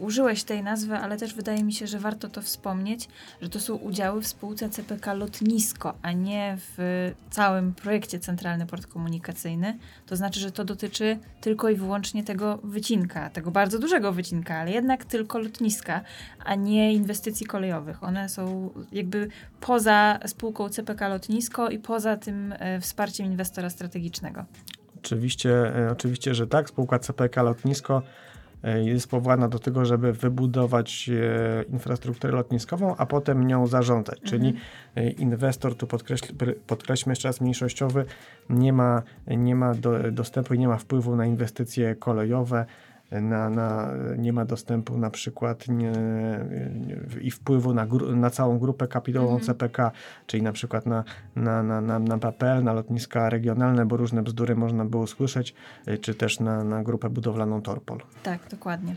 [0.00, 3.08] użyłeś tej nazwy, ale też wydaje mi się, że warto to wspomnieć,
[3.42, 8.86] że to są udziały w spółce CPK Lotnisko, a nie w całym projekcie Centralny Port
[8.86, 9.78] Komunikacyjny.
[10.06, 14.70] To znaczy, że to dotyczy tylko i wyłącznie tego wycinka, tego bardzo dużego wycinka, ale
[14.70, 16.00] jednak tylko lotniska,
[16.44, 18.02] a nie inwestycji kolejowych.
[18.02, 19.28] One są jakby
[19.60, 24.44] poza spółką CPK Lotnisko i poza tym y, wsparciem inwestora strategicznego.
[25.04, 26.68] Oczywiście, e, oczywiście, że tak.
[26.68, 28.02] Spółka CPK Lotnisko
[28.64, 34.18] e, jest powołana do tego, żeby wybudować e, infrastrukturę lotniskową, a potem nią zarządzać.
[34.22, 34.30] Mhm.
[34.40, 34.54] Czyli
[35.22, 36.34] inwestor, tu podkreśl,
[36.66, 38.04] podkreślmy jeszcze raz mniejszościowy,
[38.50, 42.66] nie ma, nie ma do, dostępu i nie ma wpływu na inwestycje kolejowe,
[43.20, 45.92] na, na, nie ma dostępu na przykład nie,
[47.20, 49.46] i wpływu na, na całą grupę kapitałową mhm.
[49.46, 49.90] CPK,
[50.26, 51.04] czyli na przykład na,
[51.36, 55.54] na, na, na, na PPL, na lotniska regionalne, bo różne bzdury można było słyszeć,
[55.88, 57.98] y, czy też na, na grupę budowlaną Torpol.
[58.22, 58.96] Tak, dokładnie.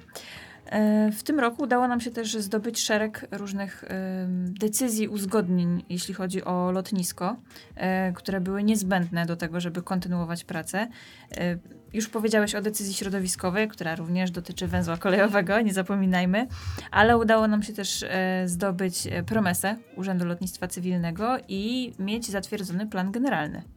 [0.65, 3.83] E, w tym roku udało nam się też zdobyć szereg różnych
[4.59, 7.35] decyzji, uzgodnień, jeśli chodzi o lotnisko,
[7.75, 10.87] e, które były niezbędne do tego, żeby kontynuować pracę.
[11.37, 11.57] E,
[11.93, 16.47] już powiedziałeś o decyzji środowiskowej, która również dotyczy węzła kolejowego, nie zapominajmy,
[16.91, 18.05] ale udało nam się też
[18.45, 23.74] zdobyć promesę Urzędu Lotnictwa Cywilnego i mieć zatwierdzony plan generalny.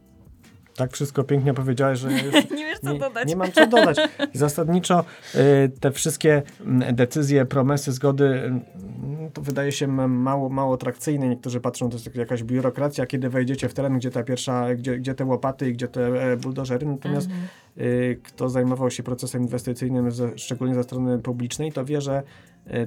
[0.79, 3.29] Tak wszystko pięknie powiedziałeś, że już nie wiesz co nie, dodać.
[3.29, 3.97] Nie mam co dodać.
[4.33, 5.39] Zasadniczo y,
[5.81, 11.29] te wszystkie mm, decyzje, promesy, zgody y, to wydaje się mało, mało atrakcyjne.
[11.29, 15.15] Niektórzy patrzą, to jest jakaś biurokracja, kiedy wejdziecie w teren, gdzie ta pierwsza, gdzie, gdzie
[15.15, 16.87] te łopaty i gdzie te e, buldożery.
[16.87, 17.49] Natomiast mhm.
[17.79, 22.23] y, kto zajmował się procesem inwestycyjnym, ze, szczególnie ze strony publicznej, to wie, że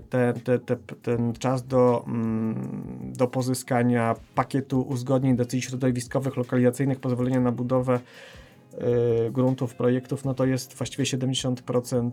[0.10, 7.40] te, te, te, ten czas do, mm, do pozyskania pakietu uzgodnień decyzji środowiskowych, lokalizacyjnych, pozwolenia
[7.40, 8.00] na budowę
[9.28, 12.12] y, gruntów, projektów, no to jest właściwie 70%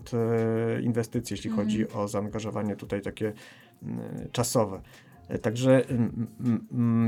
[0.83, 1.68] inwestycji, jeśli mhm.
[1.68, 3.33] chodzi o zaangażowanie tutaj takie
[3.83, 4.81] Y, czasowe.
[5.43, 5.85] Także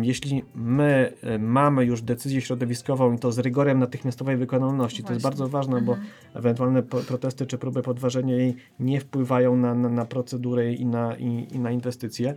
[0.03, 5.07] jeśli my y, mamy już decyzję środowiskową i to z rygorem natychmiastowej wykonalności, Właśnie.
[5.07, 5.99] to jest bardzo ważne, mhm.
[5.99, 11.17] bo ewentualne protesty czy próby podważenia jej nie wpływają na, na, na procedurę i na,
[11.17, 12.35] i, i na inwestycje.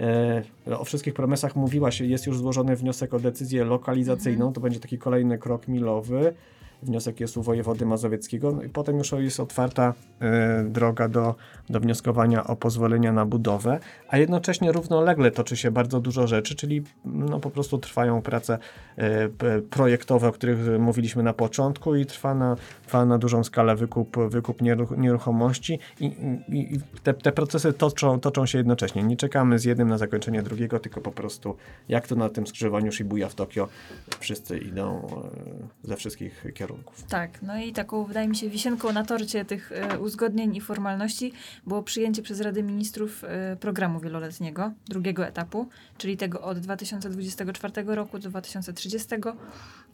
[0.00, 4.52] E, o wszystkich promesach mówiła się, jest już złożony wniosek o decyzję lokalizacyjną, mhm.
[4.52, 6.34] to będzie taki kolejny krok milowy.
[6.82, 11.34] Wniosek jest u wojewody mazowieckiego no i potem już jest otwarta e, droga do,
[11.70, 16.82] do wnioskowania o pozwolenia na budowę, a jednocześnie równolegle toczy się bardzo dużo rzeczy, czyli
[17.04, 18.58] no, po prostu trwają prace
[18.96, 19.28] e,
[19.70, 24.62] projektowe, o których mówiliśmy na początku i trwa na, trwa na dużą skalę wykup, wykup
[24.62, 26.06] nieruch- nieruchomości i,
[26.48, 29.02] i, i te, te procesy toczą, toczą się jednocześnie.
[29.02, 31.56] Nie czekamy z jednym na zakończenie drugiego, tylko po prostu
[31.88, 33.68] jak to na tym skrzyżowaniu Shibuya w Tokio
[34.20, 35.06] wszyscy idą
[35.84, 36.69] e, ze wszystkich kierunków.
[37.08, 41.32] Tak, no i taką, wydaje mi się, wisienką na torcie tych e, uzgodnień i formalności
[41.66, 48.18] było przyjęcie przez Radę Ministrów e, programu wieloletniego, drugiego etapu, czyli tego od 2024 roku
[48.18, 49.08] do 2030,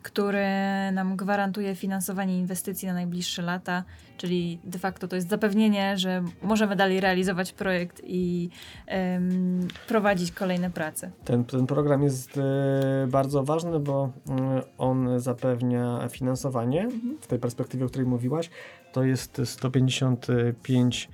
[0.02, 0.46] który
[0.92, 3.84] nam gwarantuje finansowanie inwestycji na najbliższe lata,
[4.16, 8.50] czyli de facto to jest zapewnienie, że możemy dalej realizować projekt i
[8.86, 11.10] em, prowadzić kolejne prace.
[11.24, 16.88] Ten, ten program jest e, bardzo ważny, bo mm, on zapewnia finansowanie
[17.20, 18.50] w tej perspektywie, o której mówiłaś.
[18.92, 21.08] To jest 155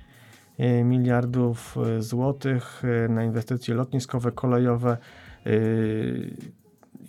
[0.57, 4.97] e, miliardów e, złotych na inwestycje lotniskowe, kolejowe.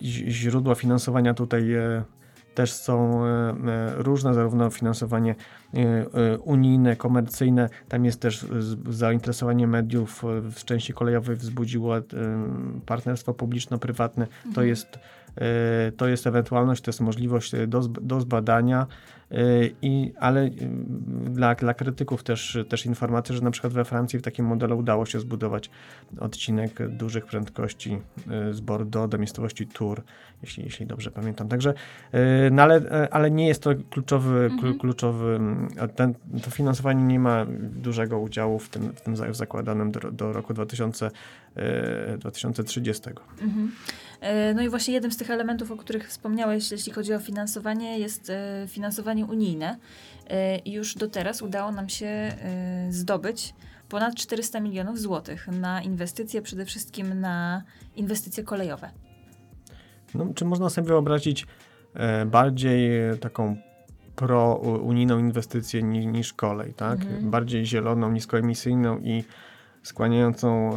[0.01, 1.63] ź- Źródła finansowania tutaj
[2.55, 5.35] też są e, e, różne, zarówno finansowanie
[5.73, 7.69] e, unijne, komercyjne.
[7.89, 8.45] Tam jest też
[8.89, 11.95] zainteresowanie mediów w części kolejowej wzbudziło
[12.85, 14.27] partnerstwo publiczno-prywatne.
[14.27, 14.67] To, Mhm.
[14.67, 14.99] jest,
[15.97, 18.87] to jest ewentualność, to jest możliwość e, do, do zbadania.
[19.31, 19.35] e,
[19.81, 20.49] I, ale e,
[21.29, 25.05] dla, dla krytyków też, też informacja, że na przykład we Francji w takim modelu udało
[25.05, 25.69] się zbudować
[26.19, 27.97] odcinek dużych prędkości
[28.31, 30.01] e, z Bordeaux do miejscowości Tours,
[30.41, 31.47] jeśli, jeśli dobrze pamiętam.
[31.47, 31.73] Także,
[32.11, 34.79] e, no ale, e, ale nie jest to kluczowy, klu- Mhm.
[34.79, 35.39] kluczowy
[35.95, 40.33] ten, to finansowanie nie ma dużego udziału w tym, w tym za- zakładanym do, do
[40.33, 41.11] roku 2000,
[41.55, 43.09] e, 2030.
[43.41, 43.71] Mhm.
[44.21, 47.99] E, No i właśnie jednym z tych elementów, o których wspomniałeś, jeśli chodzi o finansowanie,
[47.99, 49.77] jest e, finansowanie unijne.
[50.29, 52.31] E, już do teraz udało nam się
[52.89, 53.53] zdobyć
[53.89, 57.63] ponad 400 milionów złotych na inwestycje, przede wszystkim na
[57.95, 58.89] inwestycje kolejowe.
[60.13, 61.47] No, czy można sobie wyobrazić
[62.25, 63.57] bardziej taką
[64.15, 67.01] pro-unijną inwestycję ni, niż kolej, tak?
[67.01, 67.31] Mhm.
[67.31, 69.23] Bardziej zieloną, niskoemisyjną i
[69.83, 70.71] skłaniającą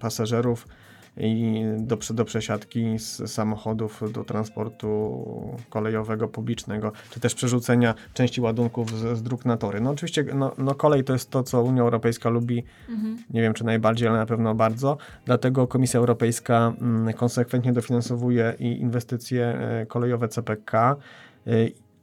[0.00, 0.66] pasażerów
[1.16, 5.24] i do, do przesiadki z samochodów do transportu
[5.70, 9.80] kolejowego, publicznego, czy też przerzucenia części ładunków z, z dróg na tory.
[9.80, 13.18] No oczywiście no, no kolej to jest to, co Unia Europejska lubi Mhm.
[13.30, 14.96] nie wiem czy najbardziej, ale na pewno bardzo.
[15.24, 20.96] Dlatego Komisja Europejska mm, konsekwentnie dofinansowuje i inwestycje e, kolejowe CPK.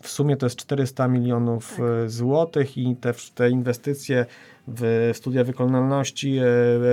[0.01, 1.85] E, W sumie to jest 400 milionów Tak.
[2.05, 4.25] e, złotych i te, te inwestycje
[4.67, 6.37] w studia wykonalności,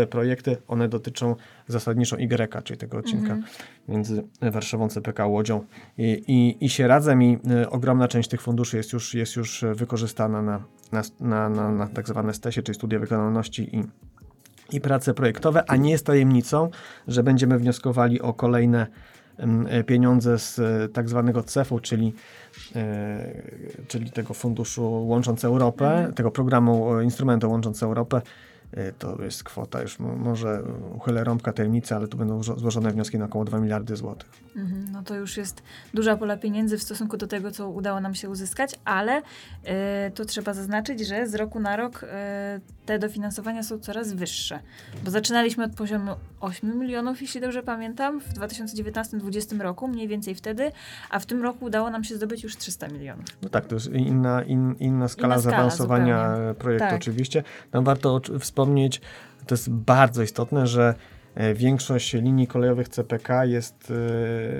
[0.02, 3.42] e, projekty, one dotyczą zasadniczo Y, czyli tego odcinka Mhm.
[3.88, 5.64] między Warszawą, CPK, Łodzią
[5.98, 7.38] i, i, i Sieradzem i
[7.70, 12.08] ogromna część tych funduszy jest już, jest już wykorzystana na, na, na, na, na tak
[12.08, 13.84] zwane STESie, czyli studia wykonalności i,
[14.76, 16.70] i prace projektowe, a nie jest tajemnicą,
[17.08, 18.86] że będziemy wnioskowali o kolejne
[19.78, 20.60] y, pieniądze z
[20.92, 22.14] tak zwanego CEF-u, czyli,
[23.88, 26.14] czyli tego funduszu Łącząc Europę, Mhm.
[26.14, 28.22] tego programu y, instrumentu Łącząc Europę.
[28.76, 30.62] Y, To jest kwota, już mo- może
[30.94, 34.28] uchylę rąbka tajemnicy, ale tu będą zło- złożone wnioski na około 2 miliardy złotych.
[34.56, 35.62] Mhm, no to już jest
[35.94, 39.22] duża pola pieniędzy w stosunku do tego, co udało nam się uzyskać, ale
[39.64, 44.58] e, to trzeba zaznaczyć, że z roku na rok e, te dofinansowania są coraz wyższe.
[45.04, 50.72] Bo zaczynaliśmy od poziomu 8 milionów, jeśli dobrze pamiętam, w 2019-2020 roku, mniej więcej wtedy,
[51.10, 53.24] a w tym roku udało nam się zdobyć już 300 milionów.
[53.42, 56.94] No tak, to jest inna, in, inna skala Inna zaawansowania projektu Tak.
[56.96, 57.42] oczywiście.
[57.70, 59.00] Tam warto ocz- wspomnieć,
[59.46, 60.94] to jest bardzo istotne, że
[61.34, 63.92] e, większość linii kolejowych CPK jest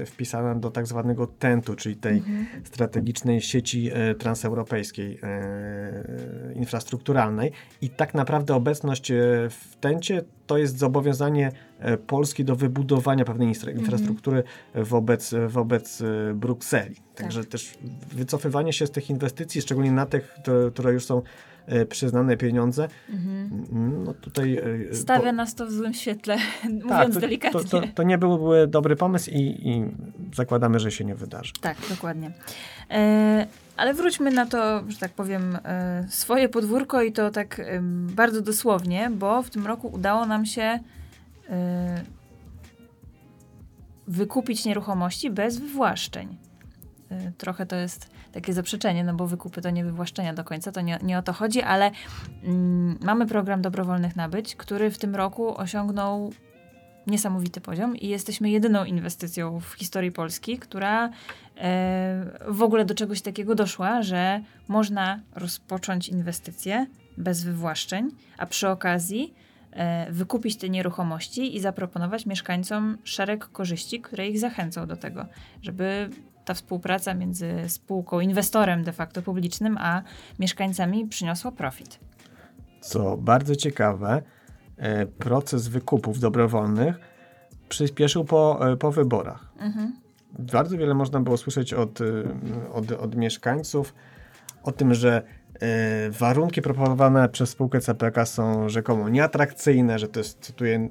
[0.03, 2.47] e, wpisana do tak zwanego TENT-u, czyli tej Mhm.
[2.65, 5.21] strategicznej sieci e, transeuropejskiej
[6.55, 9.13] infrastrukturalnej i tak naprawdę obecność
[9.51, 11.53] w TENCie to jest zobowiązanie
[12.07, 13.79] Polski do wybudowania pewnej Mhm.
[13.79, 14.43] infrastruktury
[14.75, 16.97] wobec, wobec e, Brukseli.
[17.15, 17.51] Także Tak.
[17.51, 17.79] też
[18.13, 21.23] wycofywanie się z tych inwestycji, szczególnie na tych, które, które już są
[21.89, 24.05] przyznane pieniądze, Mhm.
[24.05, 27.61] no tutaj e, Stawia po- nas to w złym świetle, mówiąc tak, to, delikatnie.
[27.65, 29.85] To, to, to nie byłby dobry pomysł i, i
[30.35, 31.53] zakładamy, że się nie wydarzy.
[31.61, 32.31] Tak, dokładnie.
[32.91, 38.07] E, ale wróćmy na to, że tak powiem, e, swoje podwórko i to tak em,
[38.15, 40.79] bardzo dosłownie, bo w tym roku udało nam się
[41.51, 42.03] e,
[44.07, 46.37] wykupić nieruchomości bez wywłaszczeń.
[47.11, 50.81] E, trochę to jest takie zaprzeczenie, no bo wykupy to nie wywłaszczenia do końca, to
[50.81, 51.91] nie, nie o to chodzi, ale
[52.45, 56.33] mm, mamy program dobrowolnych nabyć, który w tym roku osiągnął
[57.09, 61.11] niesamowity poziom i jesteśmy jedyną inwestycją w historii Polski, która e,
[62.49, 66.87] w ogóle do czegoś takiego doszła, że można rozpocząć inwestycje
[67.17, 69.35] bez wywłaszczeń, a przy okazji
[69.73, 75.27] e, wykupić te nieruchomości i zaproponować mieszkańcom szereg korzyści, które ich zachęcą do tego,
[75.63, 76.11] żeby
[76.49, 80.03] ta współpraca między spółką, inwestorem de facto publicznym, a
[80.39, 82.01] mieszkańcami przyniosła profit.
[82.81, 84.23] Co bardzo ciekawe,
[84.77, 87.01] e, proces wykupów dobrowolnych
[87.69, 89.53] przyspieszył po, e, po wyborach.
[89.59, 89.97] Mhm.
[90.39, 92.05] Bardzo wiele można było słyszeć od, e,
[92.73, 93.95] od, od mieszkańców
[94.63, 95.23] o tym, że
[96.11, 100.89] warunki proponowane przez spółkę CPK są rzekomo nieatrakcyjne, że to jest, cytuję, e,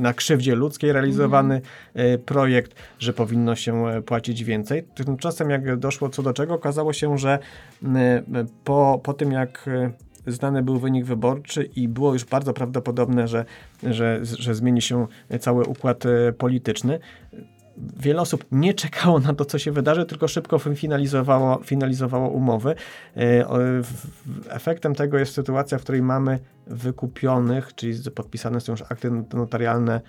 [0.00, 1.60] na krzywdzie ludzkiej realizowany
[1.94, 4.82] e, projekt, że powinno się e, płacić więcej.
[4.94, 7.38] Tymczasem jak doszło co do czego, okazało się, że
[8.64, 9.90] po, po tym jak e,
[10.26, 13.44] znany był wynik wyborczy i było już bardzo prawdopodobne, że,
[13.82, 15.06] że, że zmieni się
[15.40, 16.98] cały układ e, polityczny.
[17.96, 22.74] Wiele osób nie czekało na to, co się wydarzy, tylko szybko finalizowało, finalizowało umowy.
[23.16, 23.46] E,
[24.48, 30.00] Efektem tego jest sytuacja, w której mamy wykupionych, czyli podpisane są już akty notarialne,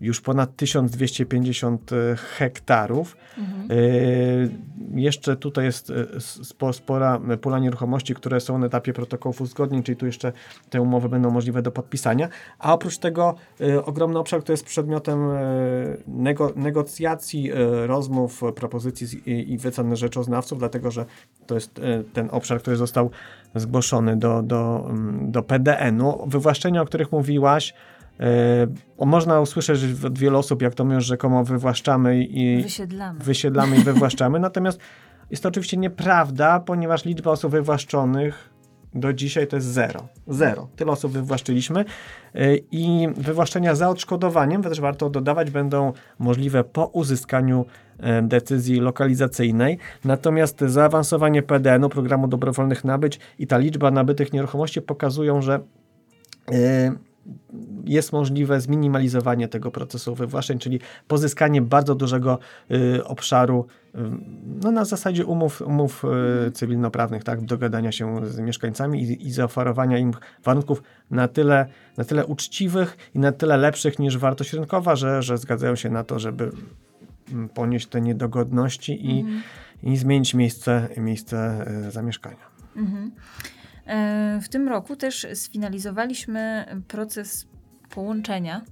[0.00, 3.16] już ponad 1250 hektarów.
[3.38, 3.68] Mhm.
[3.70, 9.82] Yy, Jeszcze tutaj jest e, spo, spora pula nieruchomości, które są na etapie protokołów uzgodnień,
[9.82, 10.32] czyli tu jeszcze
[10.70, 12.28] te umowy będą możliwe do podpisania.
[12.58, 15.36] A oprócz tego e, ogromny obszar, który jest przedmiotem e,
[16.06, 21.04] nego, negocjacji, e, rozmów, e, propozycji i, wycen rzeczoznawców, dlatego że
[21.46, 23.10] to jest e, ten obszar, który został
[23.54, 26.26] zgłoszony do, do, mm, do PDN-u.
[26.26, 27.95] Wywłaszczenia, o których mówiłaś, e,
[28.98, 33.20] można usłyszeć od wielu osób, jak to my już rzekomo wywłaszczamy i, Wysiedlamy.
[33.20, 34.38] wysiedlamy i wywłaszczamy.
[34.38, 34.80] Natomiast
[35.30, 38.56] jest to oczywiście nieprawda, ponieważ liczba osób wywłaszczonych
[38.94, 40.08] do dzisiaj to jest zero.
[40.28, 40.68] Zero.
[40.76, 41.84] Tyle osób wywłaszczyliśmy
[42.36, 47.64] Y, i wywłaszczenia za odszkodowaniem, też warto dodawać, będą możliwe po uzyskaniu
[47.98, 49.78] e, decyzji lokalizacyjnej.
[50.04, 55.60] Natomiast zaawansowanie PDN-u, programu dobrowolnych nabyć i ta liczba nabytych nieruchomości pokazują, że
[57.84, 62.38] jest możliwe zminimalizowanie tego procesu wywłaszczeń, czyli pozyskanie bardzo dużego
[62.70, 63.98] y, obszaru y,
[64.62, 66.04] no, na zasadzie umów, umów
[66.46, 70.12] y, cywilnoprawnych, tak, dogadania się z mieszkańcami i, i zaoferowania im
[70.44, 75.38] warunków na tyle, na tyle uczciwych i na tyle lepszych niż wartość rynkowa, że, że
[75.38, 76.50] zgadzają się na to, żeby
[77.32, 79.42] mm, ponieść te niedogodności i, Mhm.
[79.82, 82.56] i zmienić miejsce, miejsce y, zamieszkania.
[82.76, 83.10] Mhm.
[83.10, 83.55] E,
[84.40, 87.46] W tym roku też sfinalizowaliśmy proces
[87.90, 88.62] połączenia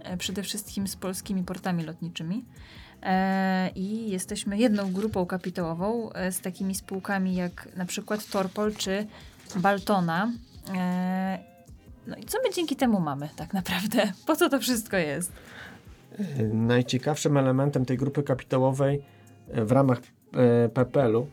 [0.00, 2.44] e, przede wszystkim z polskimi portami lotniczymi.
[3.02, 9.06] E, I jesteśmy jedną grupą kapitałową e, z takimi spółkami jak na przykład Torpol czy
[9.56, 10.32] Baltona.
[10.76, 11.52] E,
[12.06, 14.12] No i co my dzięki temu mamy tak naprawdę?
[14.26, 15.32] Po co to wszystko jest?
[16.52, 19.02] Najciekawszym elementem tej grupy kapitałowej
[19.48, 19.98] w ramach
[20.74, 21.26] PPL-u,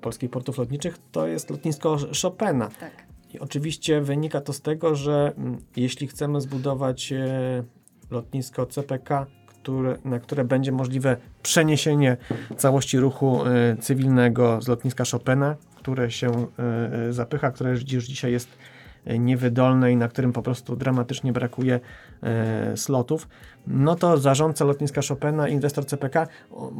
[0.00, 2.68] Polskich Portów Lotniczych, to jest lotnisko Chopina.
[2.80, 3.06] Tak.
[3.34, 7.64] I oczywiście wynika to z tego, że mm, jeśli chcemy zbudować e,
[8.10, 12.16] lotnisko CPK, które, na które będzie możliwe przeniesienie
[12.56, 18.32] całości ruchu e, cywilnego z lotniska Chopina, które się e, e, zapycha, które już dzisiaj
[18.32, 18.73] jest e,
[19.06, 21.80] niewydolne i na którym po prostu dramatycznie brakuje
[22.22, 23.28] e, slotów,
[23.66, 26.26] no to zarządca lotniska Chopina, inwestor CPK,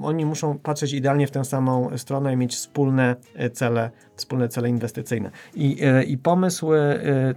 [0.02, 4.68] oni muszą patrzeć idealnie w tę samą stronę i mieć wspólne e, cele, wspólne cele
[4.68, 5.30] inwestycyjne.
[5.54, 6.70] I, e, i pomysł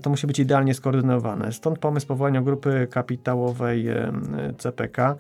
[0.02, 1.52] to musi być idealnie skoordynowane.
[1.52, 3.88] Stąd pomysł powołania grupy kapitałowej
[4.58, 5.16] CPK.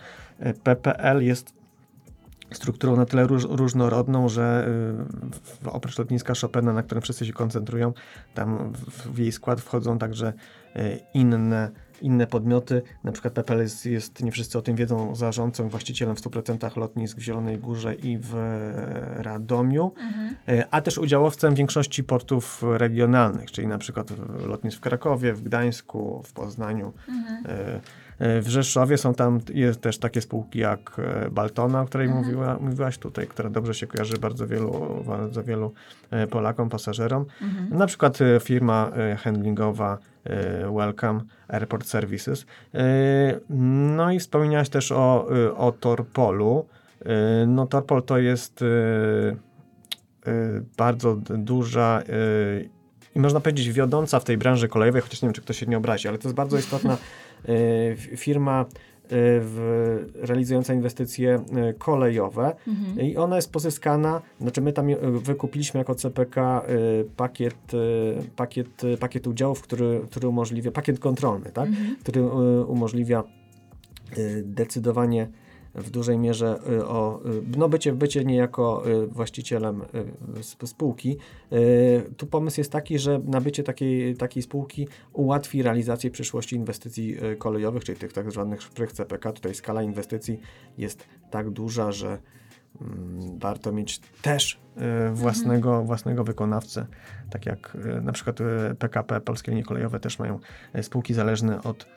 [0.63, 1.56] PPL jest
[2.53, 4.69] strukturą na tyle róż, różnorodną, że
[5.65, 7.93] y, oprócz lotniska Chopina, na którym wszyscy się koncentrują,
[8.33, 10.33] tam w, w jej skład wchodzą także
[11.13, 12.81] inne, inne podmioty.
[13.03, 17.17] Na przykład PPL jest, jest, nie wszyscy o tym wiedzą, zarządcą właścicielem w 100% lotnisk
[17.17, 20.35] w Zielonej Górze i w e, Radomiu, Mhm.
[20.49, 24.07] y, a też udziałowcem większości portów regionalnych, czyli na przykład
[24.45, 26.93] lotnisk w Krakowie, w Gdańsku, w Poznaniu.
[27.09, 27.43] Mhm.
[27.45, 27.81] E,
[28.19, 32.25] e, W Rzeszowie są tam jest też takie spółki jak e, Baltona, o której Mhm.
[32.25, 35.73] mówiła, mówiłaś tutaj, która dobrze się kojarzy bardzo wielu, bardzo wielu
[36.11, 37.25] e, Polakom, pasażerom.
[37.41, 37.77] Mhm.
[37.77, 40.16] Na przykład e, firma e, handlingowa e,
[40.77, 42.45] Welcome Airport Services.
[42.73, 46.65] E, No i wspominałaś też o, e, o Torpolu.
[47.05, 48.65] E, No Torpol to jest e,
[50.25, 52.77] e, bardzo duża e,
[53.15, 55.77] i można powiedzieć wiodąca w tej branży kolejowej, chociaż nie wiem, czy ktoś się nie
[55.77, 56.97] obrazi, ale to jest bardzo istotna
[57.45, 62.99] e, firma e, w, realizująca inwestycje e, kolejowe Mhm.
[62.99, 66.63] i ona jest pozyskana, znaczy my tam e, wykupiliśmy jako CPK
[67.17, 67.55] pakiet,
[68.35, 71.67] pakiet, pakiet udziałów, który, który umożliwia, pakiet kontrolny, tak?
[71.69, 71.95] Mhm.
[71.99, 72.23] który
[72.63, 73.23] umożliwia
[74.43, 75.27] decydowanie
[75.77, 77.21] w dużej mierze o
[77.57, 79.81] no bycie, bycie niejako właścicielem
[80.65, 81.17] spółki.
[82.17, 87.97] Tu pomysł jest taki, że nabycie takiej, takiej spółki ułatwi realizację przyszłości inwestycji kolejowych, czyli
[87.97, 89.31] tych tak zwanych szprych CPK.
[89.31, 90.39] Tutaj skala inwestycji
[90.77, 92.17] jest tak duża, że
[92.81, 94.59] Mm, warto mieć też
[95.13, 95.87] własnego, mhm.
[95.87, 96.85] własnego wykonawcę,
[97.29, 98.39] tak jak na przykład
[98.79, 100.39] PKP, Polskie Linie Kolejowe też mają
[100.81, 101.87] spółki zależne od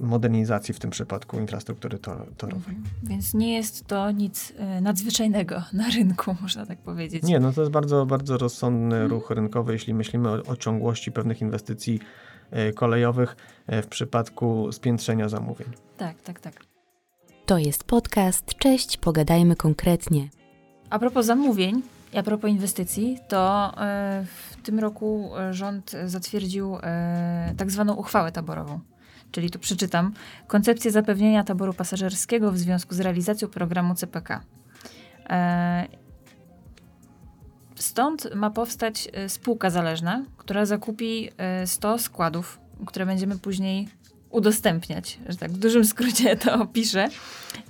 [0.00, 1.98] modernizacji w tym przypadku infrastruktury
[2.36, 2.74] torowej.
[2.74, 2.84] Mhm.
[3.02, 7.22] Więc nie jest to nic nadzwyczajnego na rynku, można tak powiedzieć.
[7.22, 9.10] Nie, no to jest bardzo, bardzo rozsądny mhm.
[9.10, 12.00] ruch rynkowy, jeśli myślimy o, o ciągłości pewnych inwestycji
[12.74, 13.36] kolejowych
[13.68, 15.68] w przypadku spiętrzenia zamówień.
[15.96, 16.54] Tak, tak, tak.
[17.46, 18.44] To jest podcast.
[18.58, 20.28] Cześć, pogadajmy konkretnie.
[20.90, 21.82] A propos zamówień
[22.12, 27.94] i a propos inwestycji, to e, w tym roku e, rząd zatwierdził e, tak zwaną
[27.94, 28.80] uchwałę taborową.
[29.34, 30.12] Czyli tu przeczytam.
[30.46, 34.40] Koncepcję zapewnienia taboru pasażerskiego w związku z realizacją programu CPK.
[37.74, 41.30] Stąd ma powstać spółka zależna, która zakupi
[41.66, 43.88] 100 składów, które będziemy później
[44.34, 47.08] udostępniać, że tak w dużym skrócie to opiszę.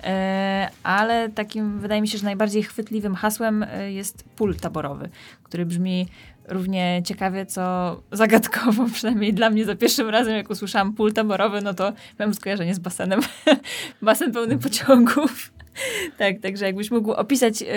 [0.04, 5.08] E, ale takim, wydaje mi się, że najbardziej chwytliwym hasłem e, jest pól taborowy,
[5.42, 6.08] który brzmi
[6.48, 11.74] równie ciekawie, co zagadkowo, przynajmniej dla mnie za pierwszym razem, jak usłyszałam pól taborowy, no
[11.74, 13.20] to miałam skojarzenie z basenem.
[14.02, 15.52] Basen pełny pociągów.
[16.18, 17.68] tak, także jakbyś mógł opisać yy,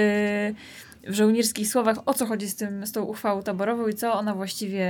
[1.08, 4.36] w żołnierskich słowach, o co chodzi z, tym, z tą uchwałą taborową i co ona
[4.36, 4.86] właściwie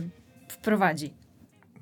[0.00, 0.10] yy,
[0.48, 1.21] wprowadzi.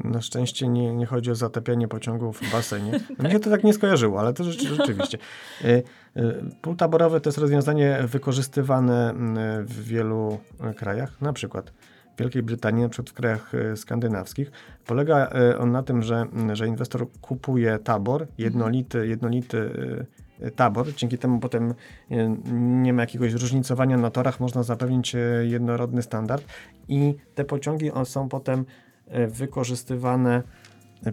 [0.05, 3.01] Na szczęście nie, nie chodzi o zatapianie pociągów w basenie.
[3.19, 5.19] No mnie to tak nie skojarzyło, ale to rzeczywiście.
[5.65, 5.83] E, e,
[6.63, 9.15] Pół taborowe to jest rozwiązanie wykorzystywane
[9.65, 11.73] w wielu e, krajach, na przykład
[12.17, 14.51] w Wielkiej Brytanii, na przykład w krajach skandynawskich.
[14.87, 19.71] Polega on na tym, że, że inwestor kupuje tabor, jednolity, jednolity
[20.57, 20.95] tabor.
[20.95, 21.75] Dzięki temu potem
[22.83, 26.45] nie ma jakiegoś różnicowania na torach, można zapewnić jednorodny standard
[26.89, 28.90] i te pociągi są potem E,
[29.29, 30.43] wykorzystywane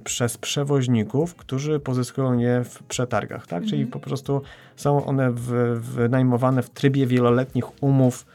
[0.04, 3.64] przez przewoźników, którzy pozyskują je w przetargach, tak?
[3.64, 3.92] Czyli mhm.
[3.92, 4.42] po prostu
[4.76, 5.32] są one
[5.76, 8.26] wynajmowane w trybie wieloletnich umów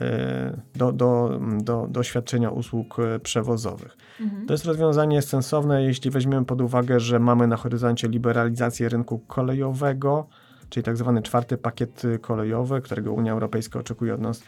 [0.00, 3.96] e, do, do, do, do świadczenia usług e, przewozowych.
[4.20, 4.46] Mhm.
[4.46, 10.26] To jest rozwiązanie sensowne, jeśli weźmiemy pod uwagę, że mamy na horyzoncie liberalizację rynku kolejowego,
[10.68, 14.42] czyli tak zwany czwarty pakiet kolejowy, którego Unia Europejska oczekuje od nas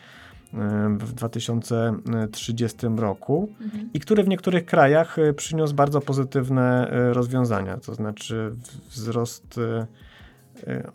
[0.99, 3.91] w 2030 roku mhm.
[3.95, 8.55] i który w niektórych krajach e, przyniósł bardzo pozytywne e, rozwiązania, to znaczy
[8.91, 9.87] wzrost e,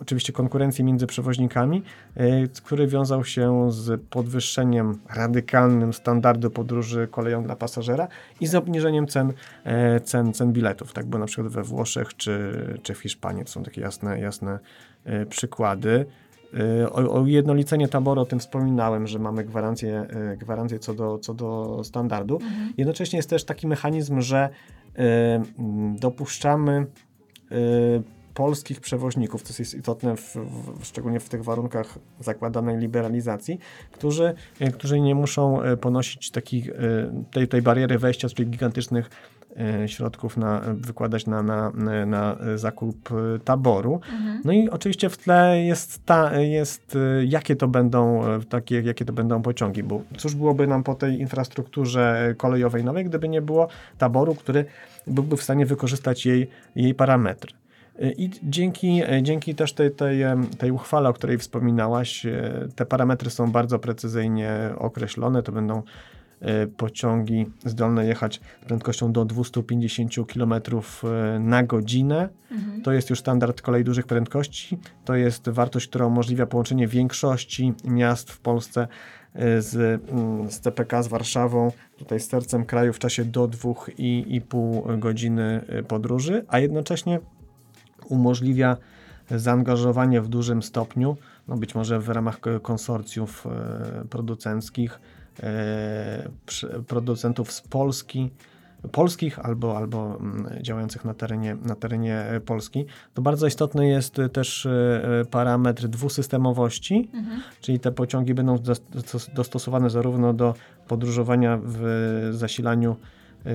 [0.01, 1.83] oczywiście konkurencji między przewoźnikami,
[2.63, 8.07] który wiązał się z podwyższeniem radykalnym standardu podróży koleją dla pasażera
[8.41, 9.33] i z obniżeniem cen,
[10.03, 13.63] cen, cen biletów, tak, bo na przykład we Włoszech czy, czy w Hiszpanii to są
[13.63, 14.59] takie jasne, jasne
[15.29, 16.05] przykłady.
[16.53, 21.17] Y, o, o ujednolicenie taboru, o tym wspominałem, że mamy gwarancję, y, gwarancję co, do,
[21.17, 22.35] co do standardu.
[22.35, 22.73] Mhm.
[22.77, 25.01] Jednocześnie jest też taki mechanizm, że y,
[25.99, 26.85] dopuszczamy
[28.33, 33.59] polskich przewoźników, co jest istotne w, w, szczególnie w tych warunkach zakładanej liberalizacji,
[33.91, 34.33] którzy,
[34.73, 36.69] którzy nie muszą ponosić takich,
[37.31, 39.09] tej, tej bariery wejścia z tych gigantycznych
[39.87, 41.71] środków na, wykładać na, na,
[42.05, 43.09] na zakup
[43.45, 43.93] taboru.
[43.93, 44.41] Mhm.
[44.45, 49.05] No i oczywiście w tle jest, ta, jest e, jakie to będą e, takie, jakie
[49.05, 53.67] to będą pociągi, bo cóż byłoby nam po tej infrastrukturze kolejowej nowej, gdyby nie było
[53.97, 54.65] taboru, który
[55.07, 57.53] byłby w stanie wykorzystać jej, jej parametry.
[58.17, 60.23] I dzięki, dzięki też tej, tej,
[60.57, 62.25] tej uchwale, o której wspominałaś,
[62.75, 65.43] te parametry są bardzo precyzyjnie określone.
[65.43, 65.83] To będą E,
[66.77, 72.29] pociągi zdolne jechać prędkością do 250 km e, na godzinę.
[72.51, 72.81] Mhm.
[72.81, 74.77] To jest już standard kolei dużych prędkości.
[75.05, 78.87] To jest wartość, która umożliwia połączenie większości miast w Polsce
[79.33, 84.99] e, z, mm, z CPK z Warszawą, tutaj z sercem kraju w czasie do 2,5
[84.99, 87.19] godziny podróży, a jednocześnie
[88.09, 88.77] umożliwia
[89.31, 91.17] zaangażowanie w dużym stopniu,
[91.47, 93.47] no być może w ramach konsorcjów
[94.09, 95.22] producenckich, E,
[96.87, 98.31] producentów z Polski,
[98.91, 104.65] polskich albo, albo mm, działających na terenie, na terenie Polski, to bardzo istotny jest też
[104.65, 107.41] e, parametr dwusystemowości, mhm.
[107.61, 108.57] czyli te pociągi będą
[109.33, 110.53] dostosowane zarówno do
[110.87, 112.95] podróżowania w zasilaniu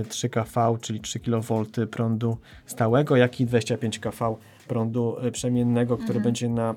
[0.08, 4.36] 3 kV, czyli 3 kV prądu stałego, jak i 25 kV
[4.68, 6.24] prądu przemiennego, który mhm.
[6.24, 6.74] będzie na,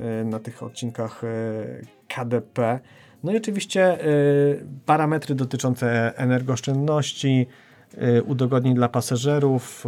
[0.00, 1.22] e, na tych odcinkach
[2.08, 2.80] KDP
[3.26, 7.46] no i oczywiście y, parametry dotyczące energooszczędności,
[7.94, 9.86] y, udogodnień dla pasażerów,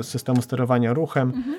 [0.00, 1.32] y, systemu sterowania ruchem.
[1.36, 1.56] Mhm.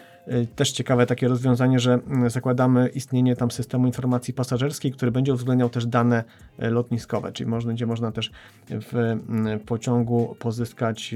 [0.56, 5.70] Też ciekawe takie rozwiązanie, że mm, zakładamy istnienie tam systemu informacji pasażerskiej, który będzie uwzględniał
[5.70, 6.24] też dane
[6.58, 8.32] lotniskowe, czyli można, będzie można też
[8.70, 11.16] w mm, pociągu pozyskać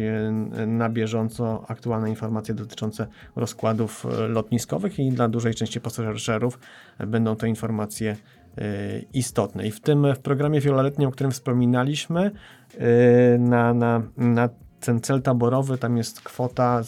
[0.68, 6.60] na bieżąco aktualne informacje dotyczące rozkładów lotniskowych i dla dużej części pasażerów
[7.08, 8.16] będą te informacje
[9.14, 9.68] istotne.
[9.68, 12.32] I w tym w programie wieloletnim, o którym wspominaliśmy,
[13.40, 14.50] na, na, na
[14.80, 16.82] ten cel taborowy, tam jest kwota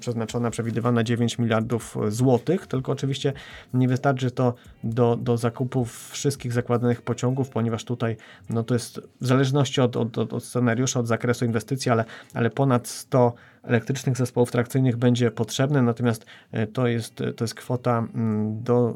[0.00, 3.32] przeznaczona, przewidywana 9 miliardów złotych, tylko oczywiście
[3.74, 8.16] nie wystarczy to do, do zakupów wszystkich zakładanych pociągów, ponieważ tutaj
[8.50, 12.88] no to jest w zależności od, od, od scenariusza, od zakresu inwestycji, ale, ale ponad
[12.88, 13.32] 100
[13.66, 18.94] elektrycznych zespołów trakcyjnych będzie potrzebne, natomiast e, to jest, to jest kwota mm, do,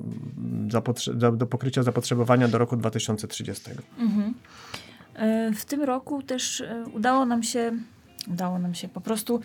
[1.33, 3.71] do pokrycia zapotrzebowania do roku 2030.
[3.99, 4.35] Mhm.
[5.21, 7.73] E, w tym roku też e, udało nam się,
[8.29, 9.41] udało nam się po prostu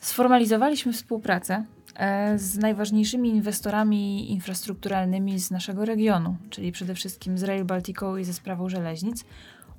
[0.00, 1.64] sformalizowaliśmy współpracę
[1.96, 8.24] e, z najważniejszymi inwestorami infrastrukturalnymi z naszego regionu, czyli przede wszystkim z Rail Balticą i
[8.24, 9.24] ze sprawą żeleznic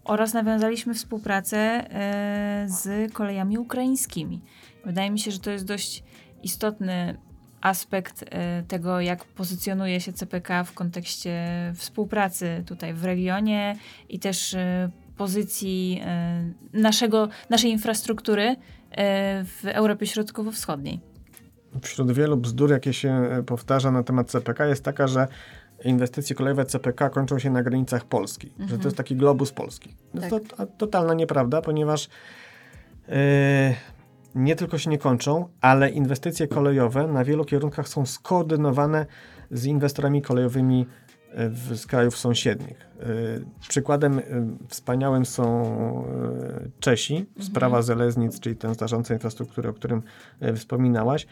[0.04, 1.86] oraz nawiązaliśmy współpracę
[2.66, 4.42] z kolejami ukraińskimi.
[4.86, 6.04] Wydaje mi się, że to jest dość
[6.44, 7.18] istotny
[7.62, 8.26] aspekt
[8.68, 11.44] tego, jak pozycjonuje się CPK w kontekście
[11.76, 13.76] współpracy tutaj w regionie
[14.10, 14.56] i też
[15.22, 16.44] pozycji e,
[16.74, 18.56] naszego, naszej infrastruktury e,
[19.46, 21.00] w Europie Środkowo-Wschodniej.
[21.82, 25.28] Wśród wielu bzdur, jakie się e, powtarza na temat CPK, jest taka, że
[25.86, 28.70] inwestycje kolejowe CPK kończą się na granicach Polski, mhm.
[28.70, 28.96] że to jest mhm.
[28.96, 29.96] taki globus polski.
[30.22, 30.30] Tak.
[30.30, 32.10] To totalna nieprawda, ponieważ
[33.08, 33.16] yy,
[34.36, 39.06] nie tylko się nie kończą, ale inwestycje kolejowe na wielu kierunkach są skoordynowane
[39.52, 40.86] z inwestorami kolejowymi
[41.74, 42.92] z krajów sąsiednich.
[43.02, 44.24] Y, przykładem y,
[44.68, 46.06] wspaniałym są
[46.66, 47.46] y, Czesi, mhm.
[47.46, 50.04] sprawa Zeleznic, czyli ten zarządca infrastruktury, o którym
[50.56, 51.28] wspominałaś.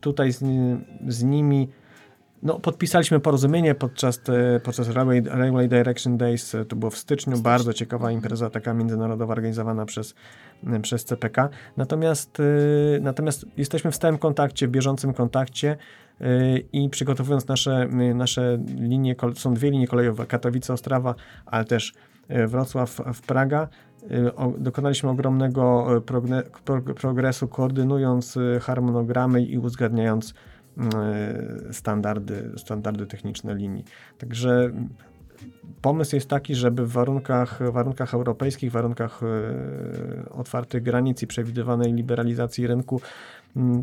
[0.00, 0.44] Tutaj z,
[1.08, 1.68] z nimi
[2.42, 7.72] no, podpisaliśmy porozumienie podczas, te, podczas Railway, Railway Direction Days, to było w styczniu, bardzo
[7.72, 10.14] ciekawa impreza taka międzynarodowa organizowana przez,
[10.82, 11.48] przez CPK.
[11.76, 12.42] Natomiast,
[13.00, 15.76] natomiast jesteśmy w stałym kontakcie, w bieżącym kontakcie
[16.72, 21.14] i przygotowując nasze, nasze linie, są dwie linie kolejowe, Katowice-Ostrawa,
[21.46, 21.94] ale też
[22.46, 23.68] Wrocław w Praga.
[24.10, 25.86] E, dokonaliśmy ogromnego
[27.00, 30.34] progresu, koordynując harmonogramy i uzgadniając
[31.70, 33.84] standardy, standardy techniczne linii.
[34.18, 34.70] Także
[35.82, 39.20] pomysł jest taki, żeby w warunkach, warunkach europejskich, warunkach
[40.30, 43.00] otwartych granic i przewidywanej liberalizacji rynku,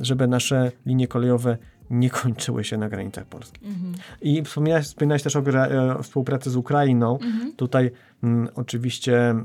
[0.02, 1.58] żeby nasze linie kolejowe
[1.90, 3.66] nie kończyły się na granicach Polski.
[3.66, 3.94] Mhm.
[4.22, 7.20] I wspomniałeś, wspomniałeś też o, e, o, współpracy z Ukrainą.
[7.20, 7.54] Mhm.
[7.56, 7.92] Tutaj
[8.24, 9.36] m, oczywiście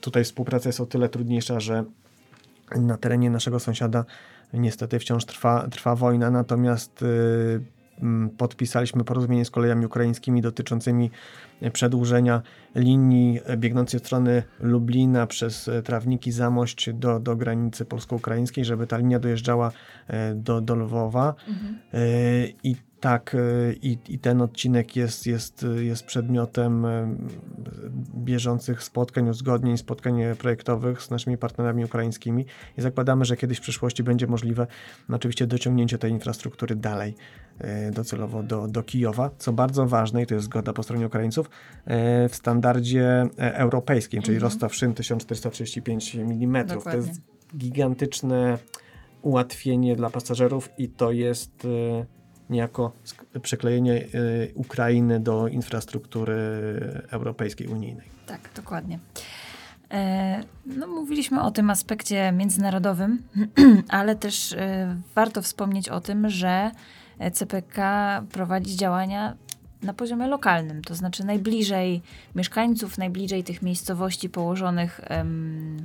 [0.00, 1.84] tutaj współpraca jest o tyle trudniejsza, że
[2.76, 4.04] na terenie naszego sąsiada
[4.52, 7.60] niestety wciąż trwa, trwa wojna, natomiast y,
[8.38, 11.10] podpisaliśmy porozumienie z kolejami ukraińskimi dotyczącymi
[11.72, 12.42] przedłużenia
[12.74, 19.18] linii biegnącej od strony Lublina przez Trawniki Zamość do, do granicy polsko-ukraińskiej, żeby ta linia
[19.18, 19.72] dojeżdżała
[20.08, 21.34] e, do, do Lwowa.
[21.48, 21.78] Mhm.
[21.92, 21.98] E,
[22.62, 26.86] I tak, e, i, i ten odcinek jest, jest, jest przedmiotem
[28.14, 32.46] bieżących spotkań, uzgodnień, spotkań projektowych z naszymi partnerami ukraińskimi
[32.78, 34.66] i zakładamy, że kiedyś w przyszłości będzie możliwe
[35.08, 37.14] no oczywiście dociągnięcie tej infrastruktury dalej
[37.49, 37.49] E,
[37.92, 41.50] docelowo do, do Kijowa, co bardzo ważne i to jest zgoda po stronie Ukraińców,
[41.84, 44.50] e, w standardzie e, europejskim, czyli mhm.
[44.50, 46.66] rozstaw szyn 1435 mm.
[46.66, 47.02] Dokładnie.
[47.02, 47.20] To jest
[47.56, 48.58] gigantyczne
[49.22, 51.66] ułatwienie dla pasażerów i to jest
[52.50, 52.92] niejako
[53.42, 54.04] przyklejenie
[54.54, 56.34] Ukrainy do infrastruktury
[57.10, 58.08] europejskiej, unijnej.
[58.26, 58.98] Tak, dokładnie.
[60.66, 63.22] No, mówiliśmy o tym aspekcie międzynarodowym,
[63.88, 64.56] ale też
[65.14, 66.70] warto wspomnieć o tym, że
[67.32, 67.76] CPK
[68.32, 69.36] prowadzi działania
[69.82, 72.02] na poziomie lokalnym, to znaczy najbliżej
[72.34, 75.00] mieszkańców, najbliżej tych miejscowości położonych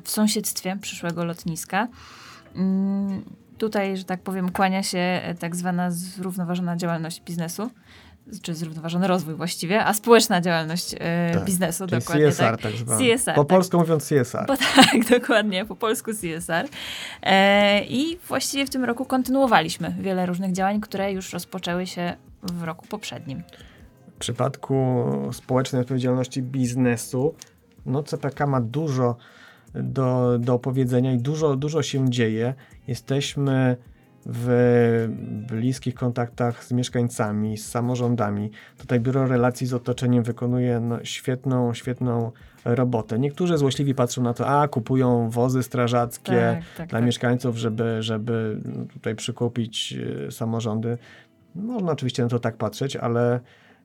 [0.03, 1.87] w sąsiedztwie przyszłego lotniska.
[2.55, 3.23] Mm,
[3.57, 7.69] tutaj, że tak powiem, kłania się e, tak zwana zrównoważona działalność biznesu
[8.41, 11.87] czy zrównoważony rozwój właściwie, a społeczna działalność e, tak, biznesu.
[11.87, 12.27] Dokładnie.
[12.27, 12.97] CSR tak, tak.
[12.97, 13.35] CSR.
[13.35, 13.47] Po tak.
[13.47, 14.45] polsku mówiąc CSR.
[14.47, 16.67] Bo, tak, dokładnie, po polsku CSR.
[17.23, 22.13] E, I właściwie w tym roku kontynuowaliśmy wiele różnych działań, które już rozpoczęły się
[22.43, 23.43] w roku poprzednim.
[24.15, 27.35] W przypadku społecznej odpowiedzialności biznesu,
[27.85, 29.15] no CPK ma dużo
[29.73, 32.53] do, do opowiedzenia i dużo, dużo się dzieje.
[32.87, 33.77] Jesteśmy
[34.25, 35.07] w
[35.49, 38.51] bliskich kontaktach z mieszkańcami, z samorządami.
[38.77, 42.31] Tutaj Biuro Relacji z Otoczeniem wykonuje no, świetną, świetną
[42.65, 43.19] robotę.
[43.19, 47.05] Niektórzy złośliwi patrzą na to, a kupują wozy strażackie Tak, tak, dla tak.
[47.05, 48.61] mieszkańców, żeby, żeby
[48.93, 49.97] tutaj przykupić
[50.27, 50.97] e, samorządy.
[51.55, 53.39] Można oczywiście na to tak patrzeć, ale,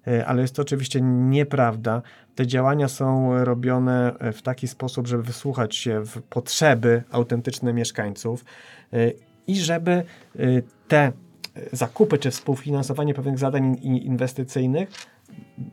[0.07, 2.03] e, ale jest to oczywiście nieprawda.
[2.35, 8.45] Te działania są robione w taki sposób, żeby wysłuchać się w potrzeby autentyczne mieszkańców
[8.93, 10.03] e, i żeby e,
[10.89, 11.13] te
[11.73, 14.91] zakupy czy współfinansowanie pewnych zadań inwestycyjnych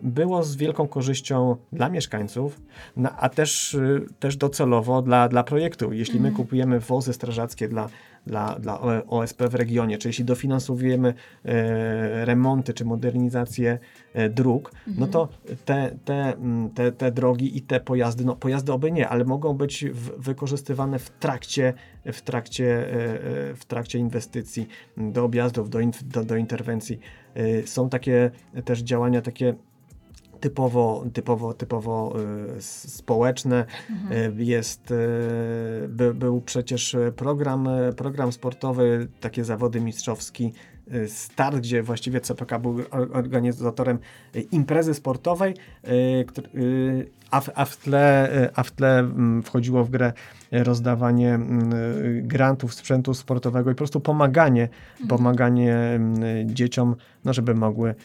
[0.02, 2.62] było z wielką korzyścią dla mieszkańców,
[2.98, 5.94] no, a też, y, też docelowo dla, dla projektu.
[5.94, 7.90] Jeśli my kupujemy wozy strażackie dla,
[8.28, 11.14] dla, dla OSP w regionie, czy jeśli dofinansowujemy
[11.46, 13.80] e, remonty czy modernizację
[14.14, 15.30] e, dróg, no to
[15.66, 19.54] te, te, mm, te, te drogi i te pojazdy, no pojazdy oby nie, ale mogą
[19.54, 21.74] być w, wykorzystywane w trakcie,
[22.06, 24.68] w, trakcie, e, w trakcie inwestycji,
[24.98, 27.00] do objazdów, do, inf- do, do interwencji.
[27.66, 28.32] Są takie
[28.66, 29.56] też działania takie
[30.40, 32.14] typowo, typowo, typowo
[32.58, 33.66] y, społeczne.
[34.12, 34.96] Y, Jest, y,
[35.90, 40.54] by, był przecież program, program sportowy, takie zawody mistrzowski,
[40.94, 44.00] y, start, gdzie właściwie CPK był or- organizatorem
[44.52, 45.54] imprezy sportowej,
[47.32, 50.14] a w, a w tle, y, a w tle mm, wchodziło w grę
[50.52, 54.70] rozdawanie mm, y, grantów, sprzętu sportowego i po prostu pomaganie,
[55.08, 57.96] pomaganie mm, dzieciom, no żeby mogły y,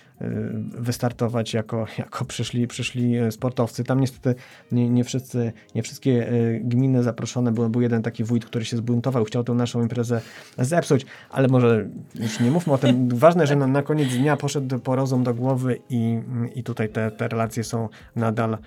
[0.78, 3.84] wystartować jako, jako przyszli, przyszli sportowcy.
[3.84, 4.40] Tam niestety
[4.72, 7.70] nie, nie, wszyscy, nie wszystkie e, gminy zaproszone były.
[7.70, 10.20] Był jeden taki wójt, który się zbuntował, chciał tę naszą imprezę
[10.58, 13.08] zepsuć, ale może już nie mówmy o tym.
[13.18, 16.20] Ważne, że na, na koniec dnia poszedł po rozum do głowy i,
[16.54, 18.58] i tutaj te, te relacje są nadal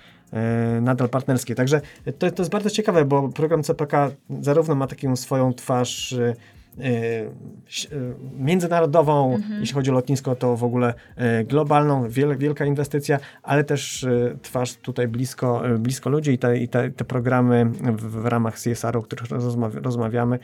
[0.81, 1.55] nadal partnerskie.
[1.55, 1.81] Także
[2.19, 4.11] to, to jest bardzo ciekawe, bo program CPK
[4.41, 6.33] zarówno ma taką swoją twarz e,
[6.79, 7.27] e, e,
[8.38, 14.03] międzynarodową, jeśli chodzi o lotnisko, to w ogóle e, globalną, wiel, wielka inwestycja, ale też
[14.03, 18.25] e, twarz tutaj blisko, e, blisko ludzi i te, i te, te programy w, w
[18.25, 20.39] ramach CSR-u, o których rozmawia, rozmawiamy,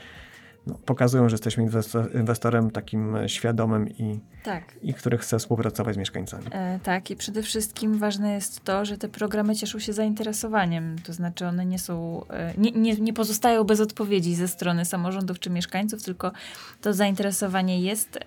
[0.67, 4.63] no, pokazują, że jesteśmy inwestor, inwestorem takim świadomym i, Tak.
[4.81, 6.45] i który chce współpracować z mieszkańcami.
[6.51, 10.95] E, tak, i przede wszystkim ważne jest to, że te programy cieszą się zainteresowaniem.
[11.03, 15.39] To znaczy, one nie są, e, nie, nie, nie pozostają bez odpowiedzi ze strony samorządów
[15.39, 16.31] czy mieszkańców, tylko
[16.81, 18.19] to zainteresowanie jest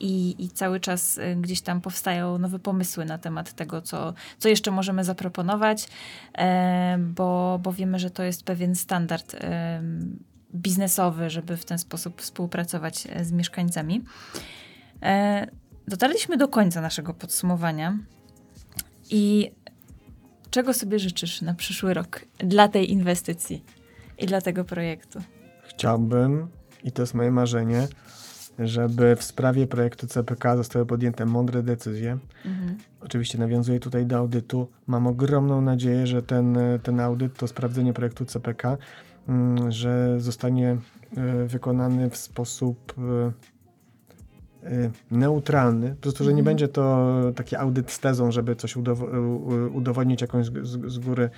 [0.00, 4.48] i, i cały czas e, gdzieś tam powstają nowe pomysły na temat tego, co, co
[4.48, 5.88] jeszcze możemy zaproponować,
[6.38, 9.36] e, bo, bo wiemy, że to jest pewien standard
[10.54, 14.04] biznesowy, żeby w ten sposób współpracować e, z mieszkańcami.
[15.02, 15.46] E,
[15.88, 17.98] Dotarliśmy do końca naszego podsumowania.
[19.10, 19.50] I
[20.50, 23.64] czego sobie życzysz na przyszły rok dla tej inwestycji
[24.18, 25.18] i dla tego projektu?
[25.68, 26.48] Chciałbym,
[26.84, 27.88] i to jest moje marzenie,
[28.58, 32.18] żeby w sprawie projektu CPK zostały podjęte mądre decyzje.
[32.44, 32.78] Mhm.
[33.00, 34.68] Oczywiście nawiązuję tutaj do audytu.
[34.86, 38.76] Mam ogromną nadzieję, że ten, ten audyt, to sprawdzenie projektu CPK,
[39.68, 40.76] że zostanie
[41.16, 43.32] e, wykonany w sposób e,
[44.70, 45.90] e, neutralny.
[45.90, 46.44] Po prostu, że nie Mhm.
[46.44, 51.30] będzie to taki audyt z tezą, żeby coś udow- udowodnić, jakąś z, góry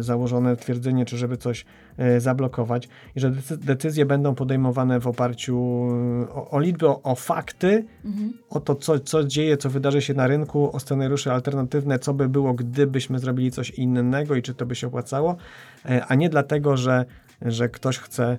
[0.00, 1.64] założone twierdzenie, czy żeby coś
[1.98, 2.88] e, zablokować.
[3.16, 7.84] I że decy- decyzje będą podejmowane w oparciu e, o, o liczby, o, o fakty,
[8.04, 8.32] Mhm.
[8.50, 12.28] o to, co, co dzieje, co wydarzy się na rynku, o scenariusze alternatywne, co by
[12.28, 15.36] było, gdybyśmy zrobili coś innego i czy to by się opłacało,
[16.08, 17.04] a nie dlatego, że,
[17.42, 18.38] że ktoś chce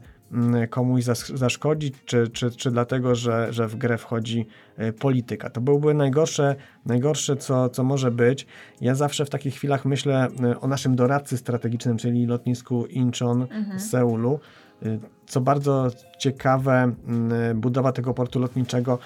[0.69, 4.45] komuś zas- zaszkodzić, czy, czy, czy dlatego, że, że w grę wchodzi
[4.77, 5.49] e, polityka.
[5.49, 6.55] To byłoby najgorsze,
[6.85, 8.47] najgorsze co, co może być.
[8.81, 13.89] Ja zawsze w takich chwilach myślę e, o naszym doradcy strategicznym, czyli lotnisku Incheon z
[13.89, 14.39] Seulu.
[14.85, 15.87] E, Co bardzo
[16.19, 18.99] ciekawe, mm, budowa tego portu lotniczego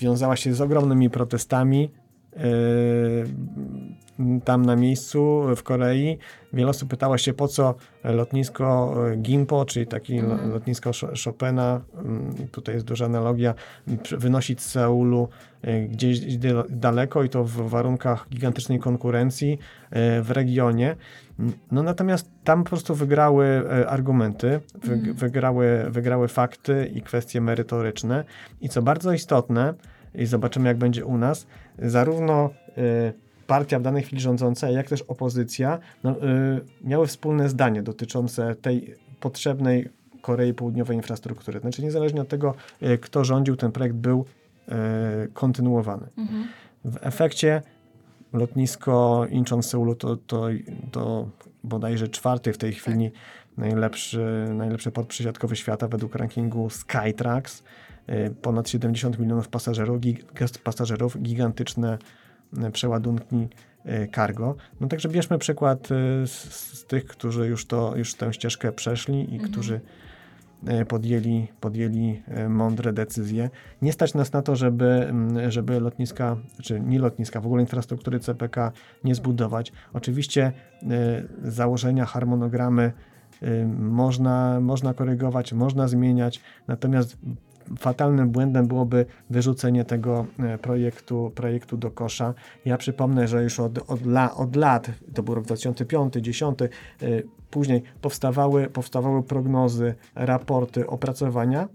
[0.00, 1.90] wiązała się z ogromnymi protestami
[4.44, 6.18] tam na miejscu w Korei.
[6.52, 11.80] Wiele osób pytało się, po co lotnisko e, Gimpo, czyli takie lo- lotnisko Ch- Chopina,
[11.94, 13.54] mm, tutaj jest duża analogia,
[14.18, 15.28] wynosić z Seulu
[15.62, 16.36] e, gdzieś
[16.68, 19.58] daleko i to w warunkach gigantycznej konkurencji
[19.90, 20.96] e, w regionie.
[21.72, 28.24] No natomiast tam po prostu wygrały argumenty, wy, wygrały, wygrały fakty i kwestie merytoryczne.
[28.60, 29.74] I co bardzo istotne,
[30.14, 31.46] i zobaczymy jak będzie u nas,
[31.78, 32.50] zarówno
[33.46, 36.14] partia w danej chwili rządząca, jak też opozycja no, e,
[36.84, 39.88] miały wspólne zdanie dotyczące tej potrzebnej
[40.22, 41.60] Korei Południowej infrastruktury.
[41.60, 44.24] Znaczy niezależnie od tego, e, kto rządził, ten projekt był
[44.68, 46.06] e, kontynuowany.
[46.18, 46.48] Mhm.
[46.84, 47.62] W efekcie
[48.32, 50.48] lotnisko Incheon Seulu to, to,
[50.92, 51.28] to
[51.64, 53.10] bodajże czwarty w tej chwili
[53.56, 57.62] najlepszy, najlepszy port przysiadkowy świata według rankingu Skytrax.
[58.08, 60.24] Y, ponad 70 milionów pasażerów, gig,
[60.64, 61.98] pasażerów gigantyczne y,
[62.72, 63.48] przeładunki
[63.86, 64.56] y, cargo.
[64.80, 65.88] No także bierzmy przykład
[66.26, 69.52] z, z, tych, którzy już, to, już tę ścieżkę przeszli i mhm.
[69.52, 69.80] którzy
[70.88, 73.50] podjęli, podjęli mądre decyzje.
[73.82, 75.12] Nie stać nas na to, żeby,
[75.48, 78.72] żeby lotniska, czy nie lotniska, w ogóle infrastruktury CPK
[79.04, 79.72] nie zbudować.
[79.92, 80.52] Oczywiście
[81.42, 82.92] założenia, harmonogramy
[83.78, 87.16] można, można korygować, można zmieniać, natomiast
[87.78, 92.34] fatalnym błędem byłoby wyrzucenie tego e, projektu, projektu do kosza.
[92.64, 96.58] Ja przypomnę, że już od, od, la, od lat, to był rok 2005, 2010,
[97.50, 101.68] później powstawały, powstawały prognozy, raporty, opracowania,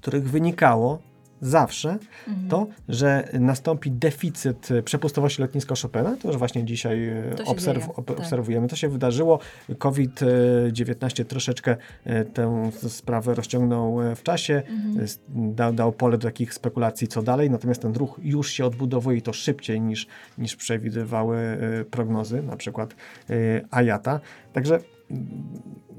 [0.00, 0.98] których wynikało,
[1.40, 2.48] zawsze mhm.
[2.48, 8.18] to, że nastąpi deficyt przepustowości lotniska Chopina, to już właśnie dzisiaj e, obserw tak.
[8.18, 8.68] obserwujemy.
[8.68, 9.38] To się wydarzyło.
[9.78, 15.06] COVID-19 troszeczkę e, tę sprawę rozciągnął e, w czasie, mhm.
[15.54, 19.22] dał, dał pole do takich spekulacji, co dalej, natomiast ten ruch już się odbudowuje i
[19.22, 20.06] to szybciej niż,
[20.38, 21.38] niż przewidywały
[21.90, 22.94] prognozy, na przykład
[23.70, 24.20] Ayata.
[24.52, 24.80] Także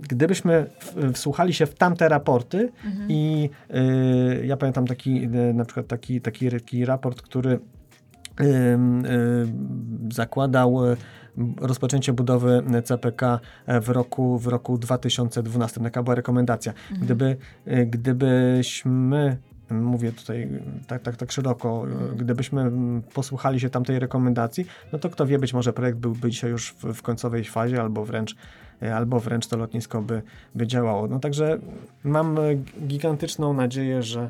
[0.02, 0.66] gdybyśmy
[1.14, 3.12] wsłuchali się w tamte raporty mhm.
[3.12, 3.50] i
[4.42, 7.60] y, ja pamiętam taki y, na przykład taki, taki, taki raport, który
[8.42, 8.78] y,
[10.12, 10.78] zakładał
[11.58, 13.40] rozpoczęcie budowy CPK
[13.82, 15.82] w roku, w roku 2012.
[15.82, 16.74] Taka była rekomendacja.
[16.74, 17.06] Mhm.
[17.06, 17.38] Gdyby,
[17.86, 19.38] gdybyśmy
[19.72, 20.50] mówię tutaj
[20.88, 22.18] tak, tak, tak szeroko, mhm.
[22.18, 22.72] gdybyśmy
[23.14, 26.94] posłuchali się tamtej rekomendacji, no to kto wie, być może projekt byłby dzisiaj już w,
[26.94, 28.36] w końcowej fazie albo wręcz
[28.82, 30.22] albo wręcz to lotnisko by,
[30.56, 31.08] by działało.
[31.08, 31.60] No także
[32.04, 32.38] mam
[32.88, 34.30] gigantyczną nadzieję, że,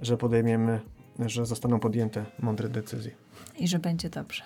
[0.00, 0.80] że podejmiemy,
[1.18, 3.12] że zostaną podjęte mądre decyzje.
[3.58, 4.42] I że będzie dobrze.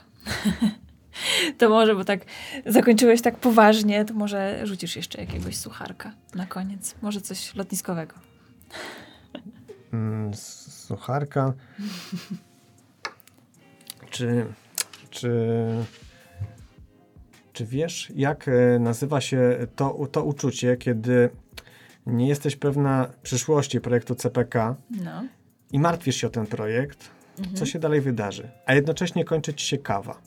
[1.59, 2.21] to może, bo tak
[2.67, 6.95] zakończyłeś tak poważnie, to może rzucisz jeszcze jakiegoś sucharka na koniec.
[7.03, 8.15] Może coś lotniskowego.
[9.93, 11.53] Mm, sucharka.
[14.11, 14.47] czy,
[15.11, 15.31] czy
[17.55, 21.31] czy wiesz, jak e, nazywa się to, to uczucie, kiedy
[22.07, 25.25] nie jesteś pewna przyszłości projektu CPK no.
[25.73, 27.57] i martwisz się o ten projekt, mhm.
[27.57, 30.21] co się dalej wydarzy, a jednocześnie kończy ci się kawa?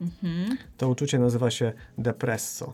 [0.00, 0.58] Mhm.
[0.76, 2.72] To uczucie nazywa się depresso.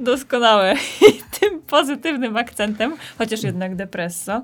[0.00, 0.74] Doskonałe.
[1.08, 4.42] I tym pozytywnym akcentem, chociaż jednak depresso.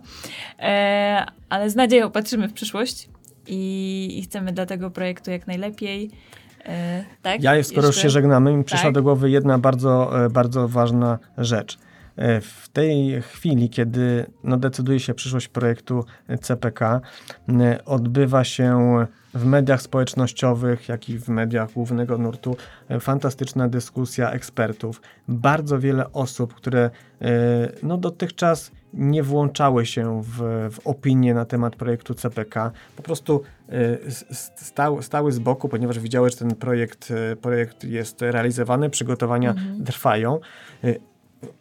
[0.59, 3.09] E, ale z nadzieją patrzymy w przyszłość
[3.51, 6.11] i, i chcemy dla tego projektu jak najlepiej.
[6.65, 7.43] E, tak?
[7.43, 7.87] Ja, skoro Jeszcze...
[7.87, 8.95] już się żegnamy, mi przyszła tak?
[8.95, 11.79] do głowy jedna bardzo, e, bardzo ważna rzecz.
[12.17, 16.05] E, w tej chwili, kiedy no, decyduje się przyszłość projektu
[16.41, 17.01] CPK,
[17.85, 18.97] odbywa się
[19.35, 22.57] w mediach społecznościowych, jak i w mediach głównego nurtu
[23.01, 25.03] fantastyczna dyskusja ekspertów.
[25.29, 26.91] Bardzo wiele osób, które
[27.83, 32.70] no, dotychczas nie włączały się w, w opinie na temat projektu CPK.
[32.97, 33.99] Po prostu y,
[34.57, 39.84] stały, stały z boku, ponieważ widziały, że ten projekt, y, projekt jest realizowany, przygotowania mhm.
[39.84, 40.41] trwają.
[40.84, 41.01] Y,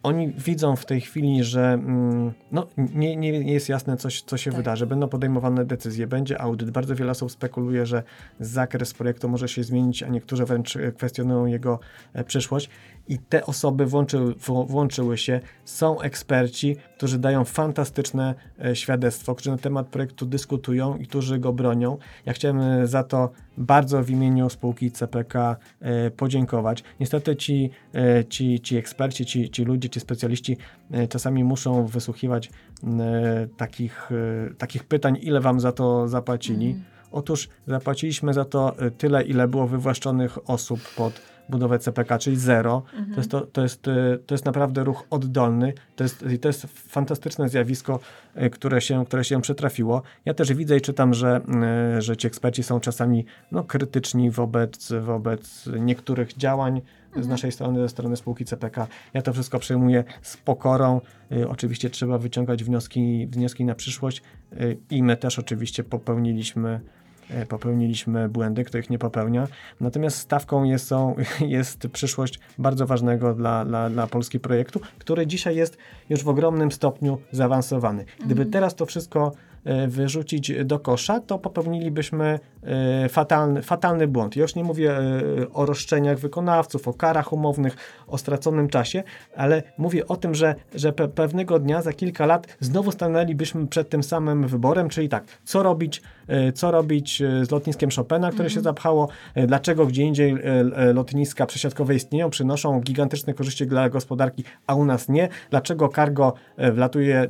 [0.02, 4.50] oni widzą w tej chwili, że mm, no, nie, nie jest jasne, co, co się
[4.50, 4.56] tak.
[4.56, 4.86] wydarzy.
[4.86, 6.70] Będą podejmowane decyzje, będzie audyt.
[6.70, 8.02] Bardzo wiele osób spekuluje, że
[8.40, 11.78] zakres projektu może się zmienić, a niektórzy wręcz kwestionują jego
[12.12, 12.70] e, przyszłość.
[13.10, 14.34] I te osoby włączyły,
[14.66, 15.40] włączyły się.
[15.64, 18.34] Są eksperci, którzy dają fantastyczne
[18.64, 21.98] e, świadectwo, którzy na temat projektu dyskutują i którzy go bronią.
[22.26, 25.56] Ja chciałem e, za to bardzo w imieniu spółki CPK
[26.16, 26.84] podziękować.
[27.00, 27.70] Niestety ci,
[28.28, 30.56] ci, ci eksperci, ci, ci ludzie, ci specjaliści
[30.90, 32.50] e, czasami muszą wysłuchiwać
[32.84, 36.66] e, takich, e, takich pytań, ile wam za to zapłacili.
[36.66, 36.84] Mhm.
[37.12, 41.20] Otóż zapłaciliśmy za to tyle, ile było wywłaszczonych osób pod
[41.50, 42.82] budowę CPK, czyli zero.
[42.92, 43.14] Mhm.
[43.14, 43.82] To, jest to, to, jest,
[44.26, 45.72] to jest naprawdę ruch oddolny.
[45.96, 48.00] To jest, to jest fantastyczne zjawisko,
[48.52, 50.02] które się, które się przytrafiło.
[50.24, 51.40] Ja też widzę i czytam, że,
[51.98, 57.28] że ci eksperci są czasami no, krytyczni wobec, wobec niektórych działań z mhm.
[57.28, 58.86] naszej strony, ze strony spółki CPK.
[59.14, 61.00] Ja to wszystko przyjmuję z pokorą.
[61.32, 64.22] Y, oczywiście trzeba wyciągać wnioski, wnioski na przyszłość
[64.52, 66.80] y, i my też oczywiście popełniliśmy
[67.48, 69.48] popełniliśmy błędy, których nie popełnia.
[69.80, 75.56] Natomiast stawką jest, są, jest przyszłość bardzo ważnego dla, dla, dla Polski projektu, który dzisiaj
[75.56, 75.76] jest
[76.08, 78.04] już w ogromnym stopniu zaawansowany.
[78.18, 78.50] Gdyby mhm.
[78.50, 79.32] teraz to wszystko
[79.88, 82.26] wyrzucić do kosza, to popełnilibyśmy
[82.59, 82.59] e,
[83.08, 84.36] fatalny, fatalny błąd.
[84.36, 85.02] Ja już nie mówię e,
[85.52, 89.02] o roszczeniach wykonawców, o karach umownych, o straconym czasie,
[89.36, 93.88] ale mówię o tym, że, że pe pewnego dnia, za kilka lat znowu stanęlibyśmy przed
[93.88, 98.50] tym samym wyborem, czyli tak, co robić, e, co robić e, z lotniskiem Chopina, które
[98.50, 100.36] się zapchało, e, dlaczego gdzie indziej e,
[100.76, 106.34] e, lotniska przesiadkowe istnieją, przynoszą gigantyczne korzyści dla gospodarki, a u nas nie, dlaczego cargo
[106.56, 107.26] e, wlatuje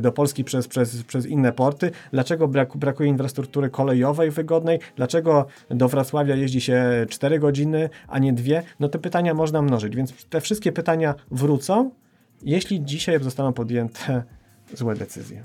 [0.00, 4.55] do Polski przez, przez, przez inne porty, dlaczego brak, brakuje infrastruktury kolejowej wygodnej,
[4.96, 9.96] dlaczego do Wrocławia jeździ się 4 godziny, a nie dwie, no te pytania można mnożyć,
[9.96, 11.90] więc te wszystkie pytania wrócą,
[12.42, 14.22] jeśli dzisiaj zostaną podjęte
[14.74, 15.42] złe decyzje.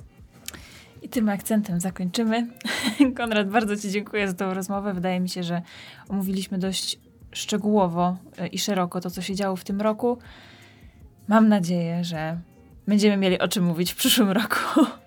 [1.02, 2.48] I tym akcentem zakończymy.
[3.18, 4.94] Konrad, bardzo Ci dziękuję za tą rozmowę.
[4.94, 5.62] Wydaje mi się, że
[6.10, 7.00] omówiliśmy dość
[7.32, 10.18] szczegółowo e, i szeroko to, co się działo w tym roku.
[11.28, 12.40] Mam nadzieję, że
[12.88, 14.58] będziemy mieli o czym mówić w przyszłym roku.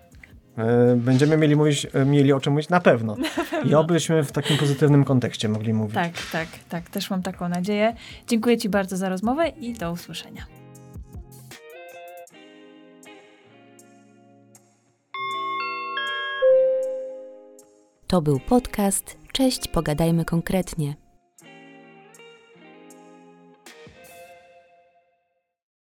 [0.57, 3.15] E, Będziemy mieli, mówić, e, mieli o czym mówić na pewno.
[3.65, 5.95] I obyśmy w takim pozytywnym kontekście mogli mówić.
[5.95, 6.89] Tak, tak, tak.
[6.89, 7.95] Też mam taką nadzieję.
[8.27, 10.45] Dziękuję Ci bardzo za rozmowę i do usłyszenia.
[18.07, 21.04] To był podcast Cześć, pogadajmy konkretnie.